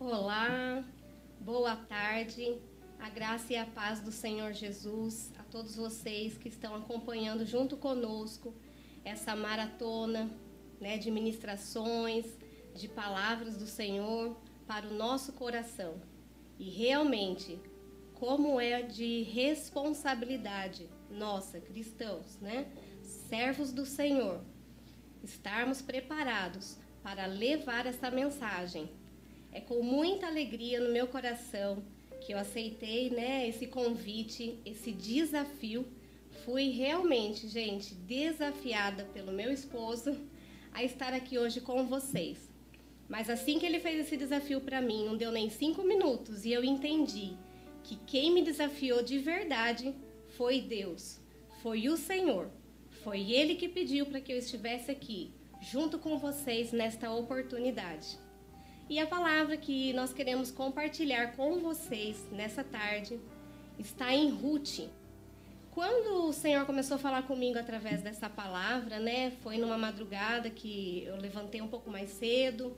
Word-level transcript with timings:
Olá, 0.00 0.84
boa 1.40 1.76
tarde, 1.76 2.58
a 2.98 3.08
graça 3.08 3.52
e 3.52 3.56
a 3.56 3.64
paz 3.64 4.00
do 4.00 4.10
Senhor 4.10 4.52
Jesus 4.52 5.32
a 5.38 5.44
todos 5.44 5.76
vocês 5.76 6.36
que 6.36 6.48
estão 6.48 6.74
acompanhando 6.74 7.46
junto 7.46 7.76
conosco 7.76 8.52
essa 9.04 9.36
maratona 9.36 10.28
né, 10.80 10.98
de 10.98 11.12
ministrações, 11.12 12.26
de 12.74 12.88
palavras 12.88 13.56
do 13.56 13.66
Senhor 13.66 14.36
para 14.66 14.86
o 14.88 14.94
nosso 14.94 15.32
coração. 15.32 15.94
E 16.58 16.68
realmente, 16.68 17.58
como 18.14 18.60
é 18.60 18.82
de 18.82 19.22
responsabilidade 19.22 20.90
nossa, 21.08 21.60
cristãos, 21.60 22.36
né, 22.40 22.66
servos 23.28 23.72
do 23.72 23.86
Senhor, 23.86 24.40
estarmos 25.22 25.80
preparados 25.80 26.78
para 27.00 27.26
levar 27.26 27.86
essa 27.86 28.10
mensagem. 28.10 28.90
É 29.54 29.60
com 29.60 29.82
muita 29.84 30.26
alegria 30.26 30.80
no 30.80 30.90
meu 30.90 31.06
coração 31.06 31.80
que 32.20 32.32
eu 32.34 32.38
aceitei, 32.38 33.08
né, 33.08 33.48
esse 33.48 33.68
convite, 33.68 34.58
esse 34.66 34.90
desafio. 34.90 35.86
Fui 36.44 36.70
realmente, 36.70 37.46
gente, 37.46 37.94
desafiada 37.94 39.04
pelo 39.14 39.30
meu 39.30 39.52
esposo 39.52 40.20
a 40.72 40.82
estar 40.82 41.14
aqui 41.14 41.38
hoje 41.38 41.60
com 41.60 41.86
vocês. 41.86 42.50
Mas 43.08 43.30
assim 43.30 43.60
que 43.60 43.64
ele 43.64 43.78
fez 43.78 44.00
esse 44.00 44.16
desafio 44.16 44.60
para 44.60 44.80
mim, 44.80 45.04
não 45.04 45.16
deu 45.16 45.30
nem 45.30 45.48
cinco 45.48 45.84
minutos 45.84 46.44
e 46.44 46.52
eu 46.52 46.64
entendi 46.64 47.36
que 47.84 47.94
quem 48.06 48.32
me 48.32 48.42
desafiou 48.42 49.04
de 49.04 49.18
verdade 49.18 49.94
foi 50.30 50.60
Deus, 50.60 51.20
foi 51.62 51.88
o 51.88 51.96
Senhor. 51.96 52.50
Foi 53.04 53.30
Ele 53.30 53.54
que 53.54 53.68
pediu 53.68 54.06
para 54.06 54.20
que 54.20 54.32
eu 54.32 54.38
estivesse 54.38 54.90
aqui, 54.90 55.30
junto 55.60 55.96
com 55.96 56.18
vocês 56.18 56.72
nesta 56.72 57.12
oportunidade. 57.12 58.23
E 58.88 58.98
a 58.98 59.06
palavra 59.06 59.56
que 59.56 59.94
nós 59.94 60.12
queremos 60.12 60.50
compartilhar 60.50 61.34
com 61.34 61.58
vocês 61.58 62.22
nessa 62.30 62.62
tarde 62.62 63.18
está 63.78 64.14
em 64.14 64.28
Ruth. 64.28 64.80
Quando 65.70 66.28
o 66.28 66.32
Senhor 66.34 66.66
começou 66.66 66.96
a 66.96 66.98
falar 66.98 67.22
comigo 67.22 67.58
através 67.58 68.02
dessa 68.02 68.28
palavra, 68.28 68.98
né? 69.00 69.32
Foi 69.42 69.56
numa 69.56 69.78
madrugada 69.78 70.50
que 70.50 71.02
eu 71.06 71.16
levantei 71.16 71.62
um 71.62 71.66
pouco 71.66 71.90
mais 71.90 72.10
cedo, 72.10 72.76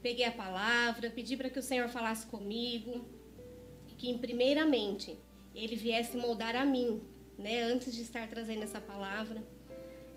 peguei 0.00 0.24
a 0.24 0.30
palavra, 0.30 1.10
pedi 1.10 1.36
para 1.36 1.50
que 1.50 1.58
o 1.58 1.62
Senhor 1.62 1.88
falasse 1.88 2.26
comigo, 2.26 3.04
que 3.98 4.16
primeiramente 4.18 5.18
ele 5.52 5.74
viesse 5.74 6.16
moldar 6.16 6.54
a 6.54 6.64
mim, 6.64 7.02
né? 7.36 7.64
Antes 7.64 7.92
de 7.92 8.02
estar 8.02 8.28
trazendo 8.28 8.62
essa 8.62 8.80
palavra. 8.80 9.42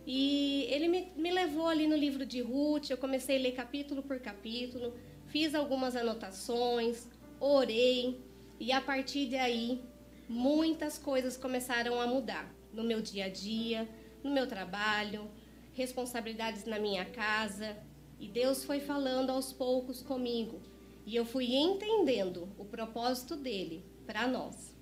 E 0.06 0.68
ele 0.70 0.88
me, 0.88 1.12
me 1.16 1.32
levou 1.32 1.68
ali 1.68 1.88
no 1.88 1.96
livro 1.96 2.24
de 2.24 2.40
Ruth, 2.40 2.92
eu 2.92 2.98
comecei 2.98 3.38
a 3.38 3.42
ler 3.42 3.54
capítulo 3.54 4.04
por 4.04 4.20
capítulo, 4.20 4.94
fiz 5.34 5.56
algumas 5.56 5.96
anotações, 5.96 7.08
orei, 7.40 8.24
e 8.60 8.72
a 8.72 8.80
partir 8.80 9.32
daí 9.32 9.82
muitas 10.30 11.00
coisas 11.00 11.36
começaram 11.36 12.00
a 12.00 12.06
mudar 12.06 12.54
no 12.72 12.84
meu 12.84 13.02
dia 13.02 13.26
a 13.26 13.30
dia, 13.30 13.90
no 14.24 14.30
meu 14.30 14.46
trabalho, 14.46 15.28
responsabilidades 15.74 16.66
na 16.66 16.78
minha 16.78 17.04
casa, 17.04 17.76
e 18.20 18.28
Deus 18.28 18.64
foi 18.64 18.80
falando 18.80 19.32
aos 19.32 19.52
poucos 19.52 20.04
comigo, 20.04 20.62
e 21.04 21.16
eu 21.16 21.26
fui 21.26 21.56
entendendo 21.56 22.48
o 22.56 22.64
propósito 22.64 23.36
dele 23.36 23.84
para 24.06 24.28
nós. 24.28 24.78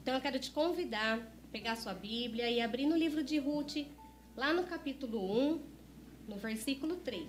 Então 0.00 0.14
eu 0.14 0.20
quero 0.20 0.38
te 0.38 0.52
convidar 0.52 1.18
a 1.18 1.50
pegar 1.50 1.74
sua 1.74 1.94
Bíblia 1.94 2.48
e 2.48 2.60
abrir 2.60 2.86
no 2.86 2.96
livro 2.96 3.24
de 3.24 3.38
Ruth, 3.38 3.78
lá 4.36 4.52
no 4.52 4.62
capítulo 4.62 5.18
1, 5.36 5.60
no 6.28 6.36
versículo 6.36 6.94
3. 6.94 7.28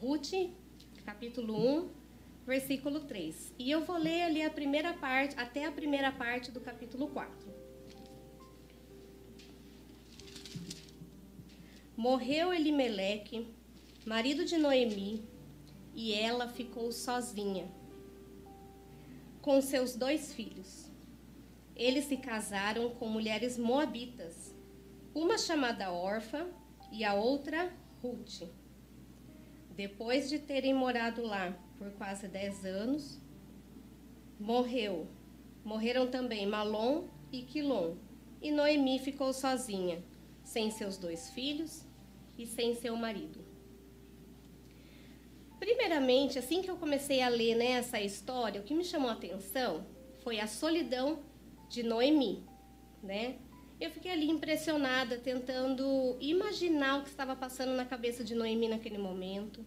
Ruth, 0.00 0.32
capítulo 1.06 1.56
1, 1.56 1.90
versículo 2.44 2.98
3. 2.98 3.54
E 3.56 3.70
eu 3.70 3.84
vou 3.84 3.96
ler 3.96 4.22
ali 4.22 4.42
a 4.42 4.50
primeira 4.50 4.92
parte, 4.92 5.38
até 5.38 5.64
a 5.64 5.70
primeira 5.70 6.10
parte 6.10 6.50
do 6.50 6.60
capítulo 6.60 7.06
4. 7.06 7.32
Morreu 11.96 12.52
Elimeleque, 12.52 13.54
marido 14.04 14.44
de 14.44 14.58
Noemi, 14.58 15.24
e 15.94 16.12
ela 16.12 16.48
ficou 16.48 16.90
sozinha 16.90 17.68
com 19.40 19.62
seus 19.62 19.94
dois 19.94 20.34
filhos. 20.34 20.90
Eles 21.76 22.06
se 22.06 22.16
casaram 22.16 22.90
com 22.90 23.08
mulheres 23.08 23.56
moabitas 23.56 24.52
uma 25.14 25.38
chamada 25.38 25.92
Orfa 25.92 26.48
e 26.90 27.04
a 27.04 27.14
outra 27.14 27.72
Ruth. 28.02 28.65
Depois 29.76 30.30
de 30.30 30.38
terem 30.38 30.72
morado 30.72 31.22
lá 31.22 31.54
por 31.78 31.90
quase 31.92 32.26
dez 32.26 32.64
anos, 32.64 33.20
morreu. 34.40 35.06
Morreram 35.62 36.06
também 36.08 36.46
Malom 36.46 37.08
e 37.30 37.42
Quilom, 37.42 37.96
e 38.40 38.50
Noemi 38.50 38.98
ficou 38.98 39.32
sozinha, 39.32 40.02
sem 40.42 40.70
seus 40.70 40.96
dois 40.96 41.30
filhos 41.30 41.84
e 42.38 42.46
sem 42.46 42.74
seu 42.74 42.96
marido. 42.96 43.44
Primeiramente, 45.58 46.38
assim 46.38 46.62
que 46.62 46.70
eu 46.70 46.76
comecei 46.76 47.20
a 47.20 47.28
ler 47.28 47.56
né, 47.56 47.72
essa 47.72 48.00
história, 48.00 48.60
o 48.60 48.64
que 48.64 48.74
me 48.74 48.84
chamou 48.84 49.10
a 49.10 49.14
atenção 49.14 49.86
foi 50.22 50.38
a 50.38 50.46
solidão 50.46 51.20
de 51.68 51.82
Noemi, 51.82 52.44
né? 53.02 53.36
Eu 53.78 53.90
fiquei 53.90 54.10
ali 54.10 54.30
impressionada, 54.30 55.18
tentando 55.18 56.16
imaginar 56.18 56.98
o 56.98 57.02
que 57.02 57.10
estava 57.10 57.36
passando 57.36 57.74
na 57.74 57.84
cabeça 57.84 58.24
de 58.24 58.34
Noemi 58.34 58.68
naquele 58.68 58.96
momento. 58.96 59.64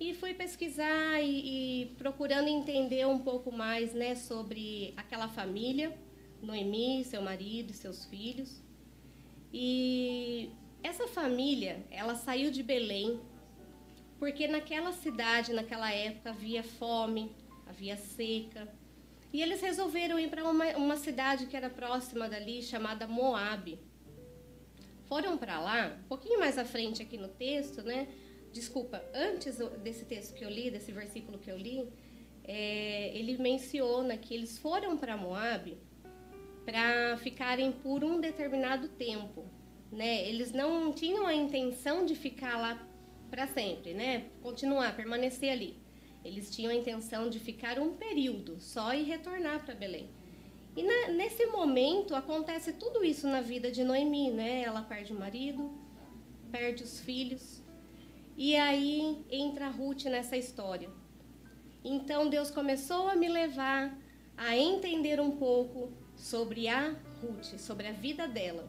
E 0.00 0.14
fui 0.14 0.32
pesquisar 0.32 1.20
e, 1.20 1.82
e 1.82 1.86
procurando 1.96 2.48
entender 2.48 3.06
um 3.06 3.18
pouco 3.18 3.52
mais 3.52 3.92
né, 3.92 4.14
sobre 4.14 4.94
aquela 4.96 5.28
família, 5.28 5.94
Noemi, 6.40 7.04
seu 7.04 7.20
marido 7.20 7.72
seus 7.72 8.06
filhos. 8.06 8.62
E 9.52 10.50
essa 10.82 11.06
família, 11.08 11.84
ela 11.90 12.14
saiu 12.14 12.50
de 12.50 12.62
Belém, 12.62 13.20
porque 14.18 14.46
naquela 14.46 14.92
cidade, 14.92 15.52
naquela 15.52 15.92
época, 15.92 16.30
havia 16.30 16.62
fome, 16.62 17.30
havia 17.66 17.96
seca, 17.96 18.68
e 19.38 19.42
eles 19.42 19.60
resolveram 19.60 20.18
ir 20.18 20.28
para 20.28 20.42
uma, 20.42 20.66
uma 20.76 20.96
cidade 20.96 21.46
que 21.46 21.56
era 21.56 21.70
próxima 21.70 22.28
dali, 22.28 22.60
chamada 22.60 23.06
Moab. 23.06 23.78
Foram 25.04 25.38
para 25.38 25.60
lá, 25.60 25.96
um 25.96 26.08
pouquinho 26.08 26.40
mais 26.40 26.58
à 26.58 26.64
frente 26.64 27.00
aqui 27.02 27.16
no 27.16 27.28
texto, 27.28 27.80
né? 27.82 28.08
Desculpa, 28.52 29.00
antes 29.14 29.58
desse 29.80 30.04
texto 30.06 30.34
que 30.34 30.44
eu 30.44 30.50
li, 30.50 30.72
desse 30.72 30.90
versículo 30.90 31.38
que 31.38 31.48
eu 31.48 31.56
li, 31.56 31.88
é, 32.42 33.16
ele 33.16 33.38
menciona 33.38 34.16
que 34.16 34.34
eles 34.34 34.58
foram 34.58 34.96
para 34.96 35.16
Moab 35.16 35.78
para 36.64 37.16
ficarem 37.18 37.70
por 37.70 38.02
um 38.02 38.20
determinado 38.20 38.88
tempo, 38.88 39.46
né? 39.92 40.28
Eles 40.28 40.50
não 40.50 40.92
tinham 40.92 41.28
a 41.28 41.32
intenção 41.32 42.04
de 42.04 42.16
ficar 42.16 42.58
lá 42.58 42.84
para 43.30 43.46
sempre, 43.46 43.94
né? 43.94 44.24
Continuar, 44.42 44.96
permanecer 44.96 45.52
ali. 45.52 45.87
Eles 46.28 46.54
tinham 46.54 46.70
a 46.70 46.74
intenção 46.74 47.30
de 47.30 47.40
ficar 47.40 47.78
um 47.78 47.94
período 47.94 48.60
só 48.60 48.92
e 48.92 49.02
retornar 49.02 49.64
para 49.64 49.74
Belém. 49.74 50.10
E 50.76 50.82
na, 50.82 51.08
nesse 51.08 51.46
momento 51.46 52.14
acontece 52.14 52.74
tudo 52.74 53.02
isso 53.02 53.26
na 53.26 53.40
vida 53.40 53.70
de 53.70 53.82
Noemi, 53.82 54.30
né? 54.30 54.60
Ela 54.62 54.82
perde 54.82 55.12
o 55.12 55.18
marido, 55.18 55.72
perde 56.52 56.84
os 56.84 57.00
filhos. 57.00 57.62
E 58.36 58.54
aí 58.54 59.24
entra 59.30 59.68
Ruth 59.68 60.04
nessa 60.04 60.36
história. 60.36 60.90
Então 61.82 62.28
Deus 62.28 62.50
começou 62.50 63.08
a 63.08 63.16
me 63.16 63.28
levar 63.28 63.98
a 64.36 64.54
entender 64.54 65.18
um 65.18 65.30
pouco 65.30 65.90
sobre 66.14 66.68
a 66.68 66.94
Ruth, 67.22 67.58
sobre 67.58 67.86
a 67.86 67.92
vida 67.92 68.28
dela. 68.28 68.68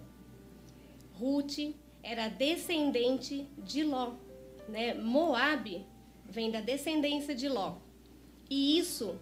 Ruth 1.14 1.76
era 2.02 2.30
descendente 2.30 3.46
de 3.58 3.84
Ló, 3.84 4.14
né? 4.70 4.94
Moabe 4.94 5.86
vem 6.30 6.52
da 6.52 6.62
descendência 6.62 7.36
de 7.36 7.48
Ló. 7.48 7.78
E 8.50 8.78
isso 8.78 9.20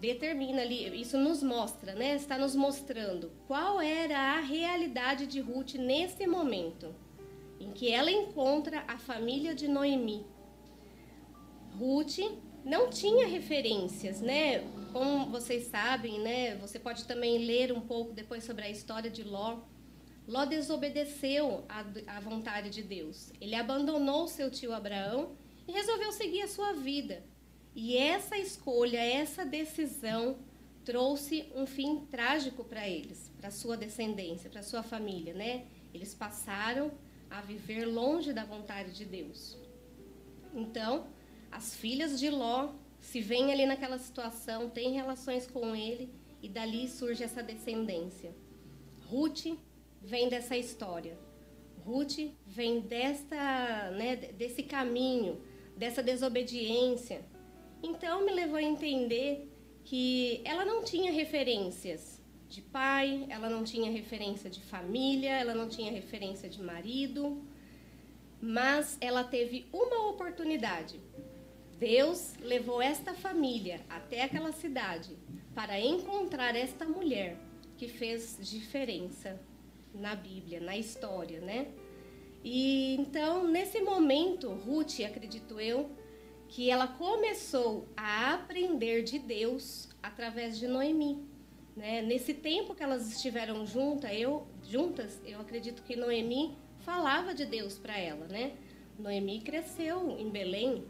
determina 0.00 0.62
ali, 0.62 1.00
isso 1.00 1.18
nos 1.18 1.42
mostra, 1.42 1.94
né? 1.94 2.14
Está 2.14 2.36
nos 2.36 2.54
mostrando 2.54 3.32
qual 3.46 3.80
era 3.80 4.18
a 4.36 4.40
realidade 4.40 5.26
de 5.26 5.40
Ruth 5.40 5.74
nesse 5.74 6.26
momento 6.26 6.94
em 7.58 7.72
que 7.72 7.90
ela 7.90 8.10
encontra 8.10 8.84
a 8.86 8.98
família 8.98 9.54
de 9.54 9.66
Noemi. 9.66 10.26
Ruth 11.78 12.18
não 12.64 12.90
tinha 12.90 13.26
referências, 13.26 14.20
né? 14.20 14.60
Como 14.92 15.26
vocês 15.26 15.66
sabem, 15.66 16.20
né? 16.20 16.56
Você 16.56 16.78
pode 16.78 17.04
também 17.04 17.38
ler 17.38 17.72
um 17.72 17.80
pouco 17.80 18.12
depois 18.12 18.44
sobre 18.44 18.64
a 18.64 18.70
história 18.70 19.10
de 19.10 19.22
Ló. 19.22 19.60
Ló 20.26 20.44
desobedeceu 20.44 21.64
à 21.68 22.20
vontade 22.20 22.70
de 22.70 22.82
Deus. 22.82 23.32
Ele 23.40 23.54
abandonou 23.54 24.26
seu 24.26 24.50
tio 24.50 24.72
Abraão 24.74 25.36
e 25.66 25.72
resolveu 25.72 26.12
seguir 26.12 26.42
a 26.42 26.48
sua 26.48 26.72
vida. 26.72 27.22
E 27.74 27.96
essa 27.96 28.38
escolha, 28.38 28.98
essa 28.98 29.44
decisão 29.44 30.38
trouxe 30.84 31.50
um 31.54 31.66
fim 31.66 32.06
trágico 32.06 32.64
para 32.64 32.88
eles, 32.88 33.30
para 33.38 33.50
sua 33.50 33.76
descendência, 33.76 34.48
para 34.48 34.62
sua 34.62 34.82
família, 34.82 35.34
né? 35.34 35.66
Eles 35.92 36.14
passaram 36.14 36.92
a 37.28 37.40
viver 37.40 37.84
longe 37.84 38.32
da 38.32 38.44
vontade 38.44 38.92
de 38.92 39.04
Deus. 39.04 39.58
Então, 40.54 41.08
as 41.50 41.74
filhas 41.74 42.18
de 42.18 42.30
Ló 42.30 42.72
se 43.06 43.20
vem 43.20 43.52
ali 43.52 43.66
naquela 43.66 43.98
situação, 43.98 44.68
tem 44.68 44.92
relações 44.92 45.46
com 45.46 45.76
ele 45.76 46.10
e 46.42 46.48
dali 46.48 46.88
surge 46.88 47.22
essa 47.22 47.40
descendência. 47.40 48.34
Ruth 49.06 49.46
vem 50.02 50.28
dessa 50.28 50.56
história. 50.56 51.16
Ruth 51.84 52.18
vem 52.44 52.80
desta, 52.80 53.92
né, 53.92 54.16
desse 54.16 54.64
caminho, 54.64 55.40
dessa 55.76 56.02
desobediência. 56.02 57.20
Então 57.82 58.24
me 58.24 58.32
levou 58.32 58.56
a 58.56 58.62
entender 58.62 59.48
que 59.84 60.40
ela 60.44 60.64
não 60.64 60.82
tinha 60.82 61.12
referências 61.12 62.20
de 62.48 62.62
pai, 62.62 63.26
ela 63.28 63.48
não 63.48 63.62
tinha 63.64 63.90
referência 63.90 64.48
de 64.48 64.60
família, 64.62 65.30
ela 65.30 65.54
não 65.54 65.68
tinha 65.68 65.90
referência 65.90 66.48
de 66.48 66.62
marido, 66.62 67.42
mas 68.40 68.96
ela 69.00 69.22
teve 69.24 69.66
uma 69.72 70.08
oportunidade. 70.08 71.00
Deus 71.78 72.34
levou 72.40 72.80
esta 72.80 73.12
família 73.12 73.80
até 73.88 74.22
aquela 74.22 74.52
cidade 74.52 75.16
para 75.54 75.78
encontrar 75.78 76.56
esta 76.56 76.86
mulher 76.86 77.36
que 77.76 77.86
fez 77.86 78.38
diferença 78.40 79.38
na 79.94 80.14
Bíblia, 80.14 80.60
na 80.60 80.76
história, 80.76 81.40
né? 81.40 81.68
E 82.48 82.94
então, 82.94 83.44
nesse 83.48 83.80
momento, 83.80 84.48
Ruth, 84.50 85.00
acredito 85.00 85.58
eu, 85.58 85.90
que 86.46 86.70
ela 86.70 86.86
começou 86.86 87.88
a 87.96 88.34
aprender 88.34 89.02
de 89.02 89.18
Deus 89.18 89.88
através 90.00 90.56
de 90.56 90.68
Noemi. 90.68 91.26
Né? 91.74 92.02
Nesse 92.02 92.32
tempo 92.32 92.72
que 92.72 92.84
elas 92.84 93.10
estiveram 93.10 93.66
juntas, 93.66 94.12
eu, 94.12 94.46
juntas, 94.62 95.20
eu 95.26 95.40
acredito 95.40 95.82
que 95.82 95.96
Noemi 95.96 96.56
falava 96.78 97.34
de 97.34 97.44
Deus 97.44 97.78
para 97.78 97.98
ela, 97.98 98.28
né? 98.28 98.52
Noemi 98.96 99.40
cresceu 99.40 100.16
em 100.16 100.30
Belém, 100.30 100.84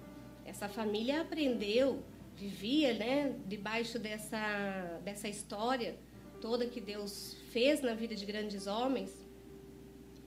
essa 0.45 0.69
família 0.69 1.23
aprendeu, 1.23 2.03
vivia, 2.35 2.93
né, 2.93 3.35
debaixo 3.47 3.99
dessa 3.99 5.01
dessa 5.03 5.27
história 5.27 5.97
toda 6.39 6.67
que 6.67 6.83
Deus 6.83 7.35
fez 7.51 7.81
na 7.81 7.95
vida 7.95 8.15
de 8.15 8.27
grandes 8.27 8.67
homens. 8.67 9.11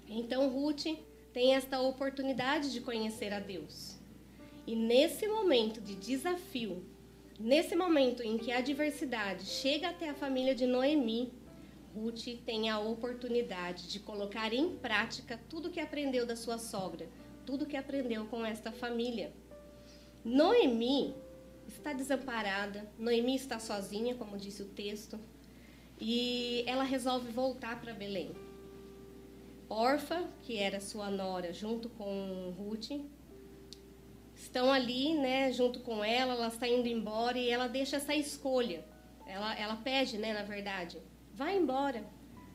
Então 0.08 0.50
Ruth 0.50 0.88
tem 1.40 1.56
esta 1.56 1.80
oportunidade 1.80 2.70
de 2.70 2.82
conhecer 2.82 3.32
a 3.32 3.40
Deus. 3.40 3.98
E 4.68 4.76
nesse 4.76 5.26
momento 5.26 5.80
de 5.80 5.96
desafio, 5.96 6.84
nesse 7.40 7.78
momento 7.78 8.22
em 8.22 8.38
que 8.38 8.52
a 8.52 8.58
adversidade 8.58 9.46
chega 9.46 9.88
até 9.88 10.10
a 10.10 10.14
família 10.14 10.54
de 10.54 10.66
Noemi, 10.66 11.32
Ruth 11.96 12.26
tem 12.46 12.70
a 12.70 12.78
oportunidade 12.78 13.88
de 13.88 14.02
colocar 14.02 14.52
em 14.52 14.76
prática 14.80 15.40
tudo 15.48 15.70
que 15.70 15.80
aprendeu 15.80 16.26
da 16.26 16.36
sua 16.36 16.58
sogra, 16.58 17.08
tudo 17.46 17.66
que 17.66 17.78
aprendeu 17.78 18.26
com 18.26 18.46
esta 18.46 18.74
família. 18.74 19.32
Noemi 20.26 21.16
está 21.70 21.94
desamparada, 21.94 22.86
Noemi 22.98 23.36
está 23.36 23.60
sozinha, 23.60 24.14
como 24.14 24.36
disse 24.36 24.62
o 24.62 24.68
texto, 24.68 25.18
e 25.98 26.66
ela 26.68 26.84
resolve 26.84 27.32
voltar 27.32 27.80
para 27.80 27.94
Belém. 27.94 28.49
Orfa, 29.70 30.28
que 30.42 30.58
era 30.58 30.80
sua 30.80 31.12
nora, 31.12 31.54
junto 31.54 31.90
com 31.90 32.54
Ruth, 32.58 32.90
estão 34.34 34.72
ali, 34.72 35.14
né, 35.14 35.52
junto 35.52 35.82
com 35.82 36.04
ela, 36.04 36.34
ela 36.34 36.48
está 36.48 36.68
indo 36.68 36.88
embora 36.88 37.38
e 37.38 37.50
ela 37.50 37.68
deixa 37.68 37.98
essa 37.98 38.16
escolha. 38.16 38.84
Ela, 39.28 39.56
ela 39.56 39.76
pede, 39.76 40.18
né, 40.18 40.34
na 40.34 40.42
verdade, 40.42 40.98
vai 41.34 41.56
embora, 41.56 42.04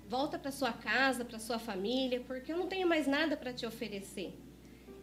volta 0.08 0.38
para 0.38 0.50
sua 0.50 0.72
casa, 0.72 1.24
para 1.24 1.38
sua 1.38 1.58
família, 1.58 2.20
porque 2.26 2.52
eu 2.52 2.58
não 2.58 2.66
tenho 2.66 2.88
mais 2.88 3.06
nada 3.06 3.36
para 3.36 3.52
te 3.52 3.64
oferecer. 3.64 4.36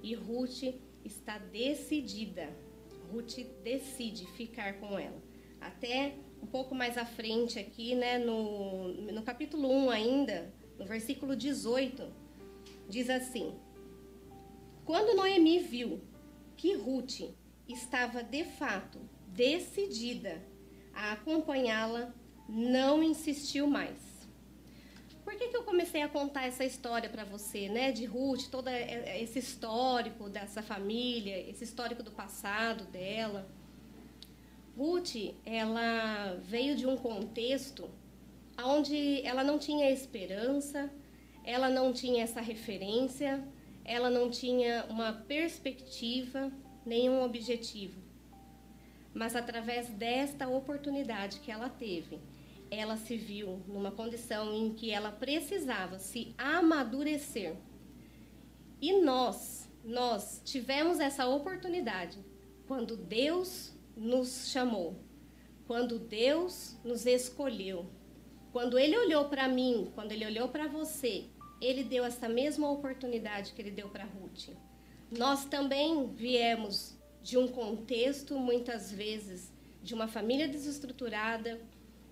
E 0.03 0.13
Ruth 0.13 0.63
está 1.05 1.37
decidida. 1.37 2.49
Ruth 3.11 3.37
decide 3.63 4.25
ficar 4.33 4.73
com 4.79 4.99
ela. 4.99 5.21
Até 5.61 6.15
um 6.41 6.47
pouco 6.47 6.75
mais 6.75 6.97
à 6.97 7.05
frente 7.05 7.57
aqui, 7.57 7.95
né, 7.95 8.17
no, 8.17 8.89
no 9.11 9.21
capítulo 9.21 9.69
1 9.69 9.89
ainda, 9.91 10.51
no 10.81 10.87
versículo 10.87 11.35
18, 11.35 12.11
diz 12.89 13.07
assim: 13.09 13.53
Quando 14.83 15.15
Noemi 15.15 15.59
viu 15.59 16.01
que 16.57 16.73
Ruth 16.73 17.21
estava 17.69 18.23
de 18.23 18.43
fato 18.43 18.99
decidida 19.27 20.41
a 20.93 21.13
acompanhá-la, 21.13 22.13
não 22.49 23.03
insistiu 23.03 23.67
mais. 23.67 24.11
Por 25.23 25.35
que, 25.35 25.49
que 25.49 25.55
eu 25.55 25.63
comecei 25.63 26.01
a 26.01 26.09
contar 26.09 26.47
essa 26.47 26.65
história 26.65 27.07
para 27.07 27.23
você, 27.23 27.69
né, 27.69 27.91
de 27.91 28.05
Ruth, 28.05 28.49
todo 28.49 28.67
esse 28.67 29.37
histórico 29.37 30.29
dessa 30.29 30.63
família, 30.63 31.47
esse 31.47 31.63
histórico 31.63 32.01
do 32.01 32.11
passado 32.11 32.85
dela? 32.85 33.47
Ruth, 34.75 35.15
ela 35.45 36.35
veio 36.41 36.75
de 36.75 36.87
um 36.87 36.97
contexto 36.97 37.87
onde 38.65 39.21
ela 39.25 39.43
não 39.43 39.57
tinha 39.57 39.89
esperança, 39.91 40.91
ela 41.43 41.69
não 41.69 41.91
tinha 41.91 42.23
essa 42.23 42.41
referência, 42.41 43.43
ela 43.83 44.09
não 44.09 44.29
tinha 44.29 44.85
uma 44.89 45.13
perspectiva, 45.13 46.51
nenhum 46.85 47.23
objetivo. 47.23 48.01
Mas 49.13 49.35
através 49.35 49.89
desta 49.89 50.47
oportunidade 50.47 51.39
que 51.39 51.51
ela 51.51 51.69
teve, 51.69 52.19
ela 52.69 52.95
se 52.95 53.17
viu 53.17 53.61
numa 53.67 53.91
condição 53.91 54.53
em 54.53 54.73
que 54.73 54.91
ela 54.91 55.11
precisava 55.11 55.99
se 55.99 56.33
amadurecer. 56.37 57.55
E 58.81 59.01
nós, 59.01 59.69
nós 59.83 60.41
tivemos 60.45 60.99
essa 60.99 61.27
oportunidade 61.27 62.17
quando 62.67 62.95
Deus 62.95 63.73
nos 63.95 64.49
chamou, 64.49 64.95
quando 65.67 65.99
Deus 65.99 66.77
nos 66.83 67.05
escolheu 67.05 67.85
quando 68.51 68.77
ele 68.77 68.97
olhou 68.97 69.25
para 69.25 69.47
mim, 69.47 69.91
quando 69.95 70.11
ele 70.11 70.25
olhou 70.25 70.49
para 70.49 70.67
você, 70.67 71.25
ele 71.61 71.83
deu 71.83 72.03
essa 72.03 72.27
mesma 72.27 72.69
oportunidade 72.69 73.53
que 73.53 73.61
ele 73.61 73.71
deu 73.71 73.87
para 73.87 74.03
Ruth. 74.03 74.49
Nós 75.09 75.45
também 75.45 76.07
viemos 76.07 76.97
de 77.21 77.37
um 77.37 77.47
contexto, 77.47 78.37
muitas 78.37 78.91
vezes, 78.91 79.51
de 79.83 79.93
uma 79.93 80.07
família 80.07 80.47
desestruturada, 80.47 81.61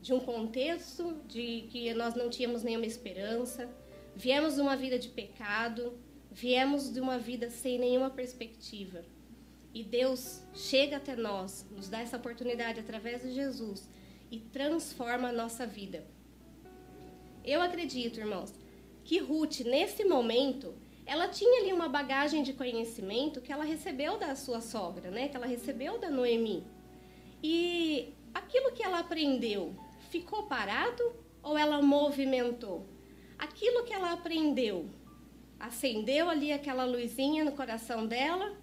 de 0.01 0.13
um 0.13 0.19
contexto 0.19 1.21
de 1.27 1.68
que 1.69 1.94
nós 1.94 2.15
não 2.15 2.30
tínhamos 2.30 2.63
nenhuma 2.63 2.85
esperança, 2.85 3.69
viemos 4.15 4.56
de 4.56 4.62
uma 4.62 4.77
vida 4.77 4.97
de 4.97 5.09
pecado, 5.09 5.97
viemos 6.31 6.92
de 6.92 7.00
uma 7.00 7.18
vida 7.18 7.50
sem 7.50 7.77
nenhuma 7.77 8.09
perspectiva. 8.09 9.03
E 9.74 9.83
Deus 9.83 10.42
chega 10.53 10.97
até 10.97 11.15
nós, 11.15 11.65
nos 11.71 11.89
dá 11.89 12.00
essa 12.00 12.18
oportunidade 12.18 12.80
através 12.80 13.21
de 13.24 13.33
Jesus 13.33 13.90
e 14.31 14.40
transforma 14.40 15.30
a 15.30 15.33
nossa 15.33 15.66
vida. 15.66 16.06
Eu 17.43 17.61
acredito, 17.61 18.19
irmãos, 18.19 18.53
que 19.03 19.19
Ruth, 19.19 19.61
nesse 19.61 20.03
momento, 20.05 20.73
ela 21.05 21.27
tinha 21.27 21.61
ali 21.61 21.73
uma 21.73 21.89
bagagem 21.89 22.43
de 22.43 22.53
conhecimento 22.53 23.41
que 23.41 23.51
ela 23.51 23.63
recebeu 23.63 24.17
da 24.17 24.35
sua 24.35 24.61
sogra, 24.61 25.09
né? 25.09 25.27
Que 25.27 25.35
ela 25.35 25.47
recebeu 25.47 25.97
da 25.97 26.09
Noemi. 26.09 26.63
E 27.41 28.13
aquilo 28.33 28.71
que 28.71 28.83
ela 28.83 28.99
aprendeu 28.99 29.75
ficou 30.09 30.43
parado 30.43 31.13
ou 31.41 31.57
ela 31.57 31.81
movimentou? 31.81 32.85
Aquilo 33.37 33.83
que 33.83 33.93
ela 33.93 34.11
aprendeu 34.11 34.89
acendeu 35.59 36.29
ali 36.29 36.53
aquela 36.53 36.85
luzinha 36.85 37.43
no 37.43 37.51
coração 37.51 38.05
dela, 38.05 38.55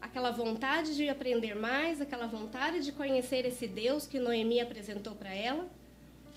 aquela 0.00 0.30
vontade 0.30 0.94
de 0.94 1.08
aprender 1.08 1.54
mais, 1.54 2.00
aquela 2.00 2.26
vontade 2.26 2.80
de 2.80 2.92
conhecer 2.92 3.44
esse 3.46 3.66
Deus 3.66 4.06
que 4.06 4.20
Noemi 4.20 4.60
apresentou 4.60 5.14
para 5.14 5.34
ela. 5.34 5.68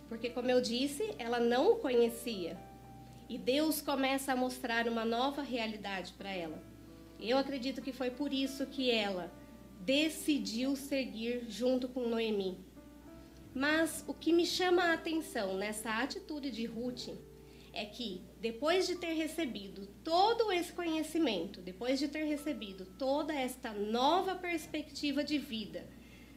Porque, 0.09 0.29
como 0.29 0.49
eu 0.49 0.61
disse, 0.61 1.13
ela 1.17 1.39
não 1.39 1.73
o 1.73 1.75
conhecia. 1.77 2.57
E 3.29 3.37
Deus 3.37 3.81
começa 3.81 4.31
a 4.31 4.35
mostrar 4.35 4.87
uma 4.87 5.03
nova 5.03 5.41
realidade 5.41 6.13
para 6.13 6.31
ela. 6.31 6.63
Eu 7.19 7.37
acredito 7.37 7.81
que 7.81 7.91
foi 7.91 8.09
por 8.09 8.31
isso 8.31 8.65
que 8.67 8.89
ela 8.89 9.31
decidiu 9.81 10.75
seguir 10.75 11.45
junto 11.49 11.87
com 11.87 12.07
Noemi. 12.07 12.57
Mas 13.53 14.03
o 14.07 14.13
que 14.13 14.31
me 14.31 14.45
chama 14.45 14.83
a 14.83 14.93
atenção 14.93 15.57
nessa 15.57 15.89
atitude 16.01 16.51
de 16.51 16.65
Ruth 16.65 17.09
é 17.73 17.85
que, 17.85 18.21
depois 18.39 18.87
de 18.87 18.95
ter 18.95 19.13
recebido 19.13 19.87
todo 20.03 20.51
esse 20.51 20.71
conhecimento, 20.73 21.61
depois 21.61 21.99
de 21.99 22.07
ter 22.07 22.23
recebido 22.23 22.85
toda 22.97 23.33
esta 23.33 23.71
nova 23.73 24.35
perspectiva 24.35 25.23
de 25.23 25.37
vida, 25.37 25.87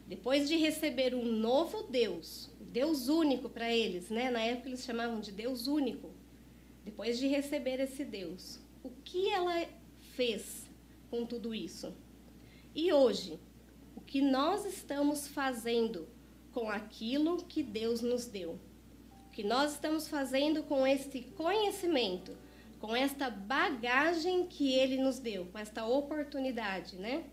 depois 0.07 0.49
de 0.49 0.57
receber 0.57 1.15
um 1.15 1.25
novo 1.25 1.85
Deus, 1.85 2.50
Deus 2.71 3.09
único 3.09 3.49
para 3.49 3.73
eles, 3.73 4.11
né? 4.11 4.31
Na 4.31 4.41
época 4.41 4.69
eles 4.69 4.85
chamavam 4.85 5.21
de 5.21 5.33
Deus 5.33 5.67
único. 5.67 6.11
Depois 6.85 7.19
de 7.19 7.27
receber 7.27 7.81
esse 7.81 8.05
Deus, 8.05 8.61
o 8.83 8.91
que 9.05 9.29
ela 9.29 9.67
fez 10.15 10.69
com 11.11 11.27
tudo 11.27 11.55
isso? 11.55 11.93
E 12.75 12.93
hoje, 12.93 13.39
o 13.97 14.01
que 14.01 14.21
nós 14.21 14.65
estamos 14.65 15.29
fazendo 15.29 16.09
com 16.53 16.71
aquilo 16.71 17.45
que 17.45 17.63
Deus 17.63 18.01
nos 18.01 18.27
deu? 18.27 18.59
O 19.27 19.31
que 19.31 19.43
nós 19.43 19.73
estamos 19.73 20.09
fazendo 20.09 20.63
com 20.63 20.87
este 20.87 21.21
conhecimento, 21.37 22.37
com 22.79 22.95
esta 22.95 23.29
bagagem 23.29 24.47
que 24.47 24.73
Ele 24.73 24.97
nos 24.97 25.19
deu, 25.19 25.47
com 25.47 25.59
esta 25.59 25.85
oportunidade, 25.85 26.97
né? 26.97 27.25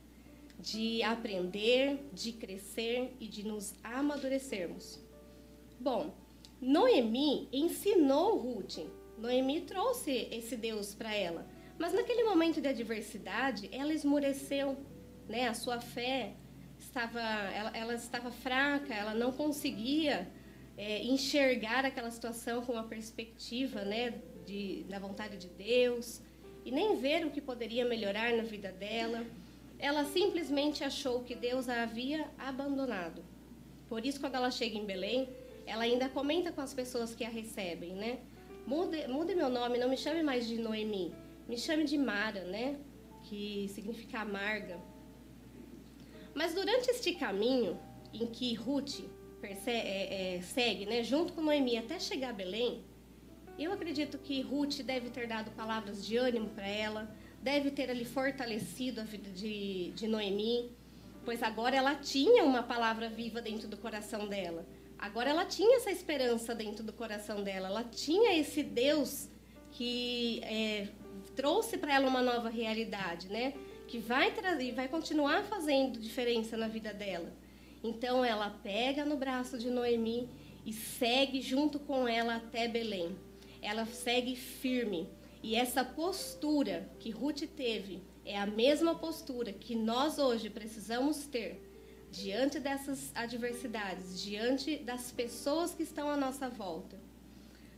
de 0.60 1.04
aprender, 1.04 2.10
de 2.12 2.32
crescer 2.32 3.16
e 3.20 3.28
de 3.28 3.44
nos 3.44 3.76
amadurecermos. 3.84 5.00
Bom, 5.80 6.14
Noemi 6.60 7.48
ensinou 7.52 8.38
Ruth. 8.38 8.80
Noemi 9.18 9.62
trouxe 9.62 10.28
esse 10.32 10.56
Deus 10.56 10.94
para 10.94 11.14
ela. 11.14 11.48
Mas 11.78 11.94
naquele 11.94 12.24
momento 12.24 12.60
de 12.60 12.68
adversidade, 12.68 13.70
ela 13.72 13.94
esmoreceu, 13.94 14.76
né? 15.30 15.48
A 15.48 15.54
sua 15.54 15.80
fé 15.80 16.34
estava, 16.80 17.20
ela, 17.20 17.78
ela 17.78 17.94
estava 17.94 18.32
fraca, 18.32 18.94
ela 18.94 19.14
não 19.14 19.32
conseguia 19.32 20.28
é, 20.76 21.04
enxergar 21.04 21.86
aquela 21.86 22.10
situação 22.10 22.64
com 22.66 22.74
uma 22.74 22.84
perspectiva, 22.84 23.84
né? 23.84 24.20
De, 24.46 24.84
da 24.90 24.98
vontade 24.98 25.38
de 25.38 25.48
Deus 25.50 26.22
e 26.66 26.72
nem 26.72 26.96
ver 26.96 27.26
o 27.26 27.32
que 27.32 27.40
poderia 27.40 27.86
melhorar 27.86 28.34
na 28.34 28.44
vida 28.44 28.72
dela. 28.72 29.26
Ela 29.80 30.06
simplesmente 30.06 30.84
achou 30.84 31.24
que 31.24 31.36
Deus 31.36 31.70
a 31.70 31.84
havia 31.84 32.28
abandonado. 32.38 33.24
Por 33.88 34.06
isso, 34.06 34.20
quando 34.20 34.36
ela 34.36 34.52
chega 34.52 34.78
em 34.78 34.86
Belém, 34.86 35.30
ela 35.68 35.84
ainda 35.84 36.10
comenta 36.10 36.52
com 36.52 36.62
as 36.62 36.74
pessoas 36.74 37.14
que 37.14 37.24
a 37.24 37.30
recebem, 37.30 37.94
né? 37.94 38.20
Mude, 38.66 39.08
mude 39.08 39.36
meu 39.36 39.50
nome, 39.50 39.78
não 39.78 39.90
me 39.90 39.98
chame 39.98 40.24
mais 40.24 40.48
de 40.48 40.58
Noemi, 40.58 41.14
me 41.48 41.58
chame 41.58 41.84
de 41.84 41.98
Mara, 41.98 42.44
né? 42.46 42.78
Que 43.24 43.70
significa 43.74 44.22
amarga. 44.22 44.80
Mas 46.34 46.54
durante 46.54 46.90
este 46.90 47.14
caminho 47.14 47.80
em 48.14 48.26
que 48.28 48.54
Ruth 48.54 49.02
é, 49.44 50.36
é, 50.36 50.42
segue, 50.42 50.86
né, 50.86 51.04
junto 51.04 51.34
com 51.34 51.42
Noemi 51.42 51.78
até 51.78 52.00
chegar 52.00 52.30
a 52.30 52.34
Belém, 52.34 52.84
eu 53.58 53.72
acredito 53.74 54.18
que 54.20 54.42
Ruth 54.42 54.82
deve 54.84 55.10
ter 55.10 55.28
dado 55.28 55.52
palavras 55.52 56.06
de 56.06 56.16
ânimo 56.16 56.50
para 56.50 56.68
ela, 56.68 57.10
deve 57.42 57.72
ter 57.72 57.90
ali 57.90 58.06
fortalecido 58.06 59.02
a 59.02 59.04
vida 59.04 59.30
de, 59.32 59.92
de 59.92 60.08
Noemi, 60.08 60.72
pois 61.26 61.42
agora 61.42 61.76
ela 61.76 61.96
tinha 61.96 62.44
uma 62.44 62.64
palavra 62.64 63.10
viva 63.10 63.42
dentro 63.42 63.68
do 63.68 63.78
coração 63.78 64.28
dela. 64.28 64.66
Agora 64.98 65.30
ela 65.30 65.46
tinha 65.46 65.78
essa 65.78 65.92
esperança 65.92 66.56
dentro 66.56 66.84
do 66.84 66.92
coração 66.92 67.44
dela, 67.44 67.68
ela 67.68 67.84
tinha 67.84 68.38
esse 68.38 68.64
Deus 68.64 69.30
que 69.72 70.42
é, 70.44 70.88
trouxe 71.36 71.78
para 71.78 71.94
ela 71.94 72.08
uma 72.08 72.22
nova 72.22 72.50
realidade, 72.50 73.28
né? 73.28 73.54
Que 73.88 74.00
vai 74.00 74.32
trazer, 74.32 74.74
vai 74.74 74.88
continuar 74.88 75.44
fazendo 75.44 76.00
diferença 76.00 76.58
na 76.58 76.68
vida 76.68 76.94
dela. 76.94 77.32
Então 77.84 78.26
ela 78.26 78.50
pega 78.50 79.06
no 79.06 79.18
braço 79.18 79.58
de 79.58 79.70
Noemi 79.70 80.30
e 80.66 80.74
segue 80.74 81.42
junto 81.42 81.80
com 81.80 82.08
ela 82.08 82.36
até 82.36 82.68
Belém. 82.68 83.16
Ela 83.62 83.86
segue 83.86 84.36
firme. 84.36 85.08
E 85.44 85.56
essa 85.56 85.86
postura 85.86 86.90
que 87.00 87.12
Ruth 87.12 87.44
teve 87.56 88.02
é 88.26 88.38
a 88.38 88.46
mesma 88.46 88.96
postura 88.96 89.54
que 89.54 89.76
nós 89.76 90.18
hoje 90.18 90.50
precisamos 90.50 91.28
ter 91.28 91.67
diante 92.12 92.60
dessas 92.60 93.12
adversidades, 93.16 94.22
diante 94.22 94.78
das 94.78 95.12
pessoas 95.12 95.74
que 95.74 95.84
estão 95.84 96.10
à 96.10 96.18
nossa 96.18 96.50
volta. 96.50 96.98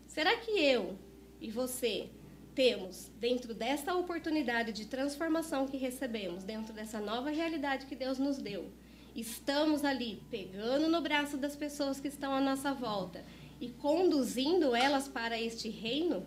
Será 0.08 0.38
que 0.38 0.52
eu 0.52 0.98
e 1.40 1.50
você 1.50 2.10
temos, 2.56 3.10
dentro 3.20 3.54
dessa 3.54 3.94
oportunidade 3.96 4.74
de 4.74 4.86
transformação 4.86 5.68
que 5.68 5.78
recebemos, 5.78 6.44
dentro 6.44 6.74
dessa 6.74 7.00
nova 7.00 7.30
realidade 7.30 7.86
que 7.86 7.96
Deus 7.96 8.20
nos 8.20 8.38
deu, 8.38 8.70
estamos 9.16 9.84
ali 9.84 10.22
pegando 10.30 10.88
no 10.88 11.02
braço 11.02 11.38
das 11.38 11.56
pessoas 11.56 12.00
que 12.00 12.08
estão 12.08 12.34
à 12.34 12.42
nossa 12.42 12.74
volta 12.74 13.24
e 13.62 13.70
conduzindo 13.70 14.76
elas 14.76 15.08
para 15.08 15.40
este 15.40 15.70
reino? 15.70 16.26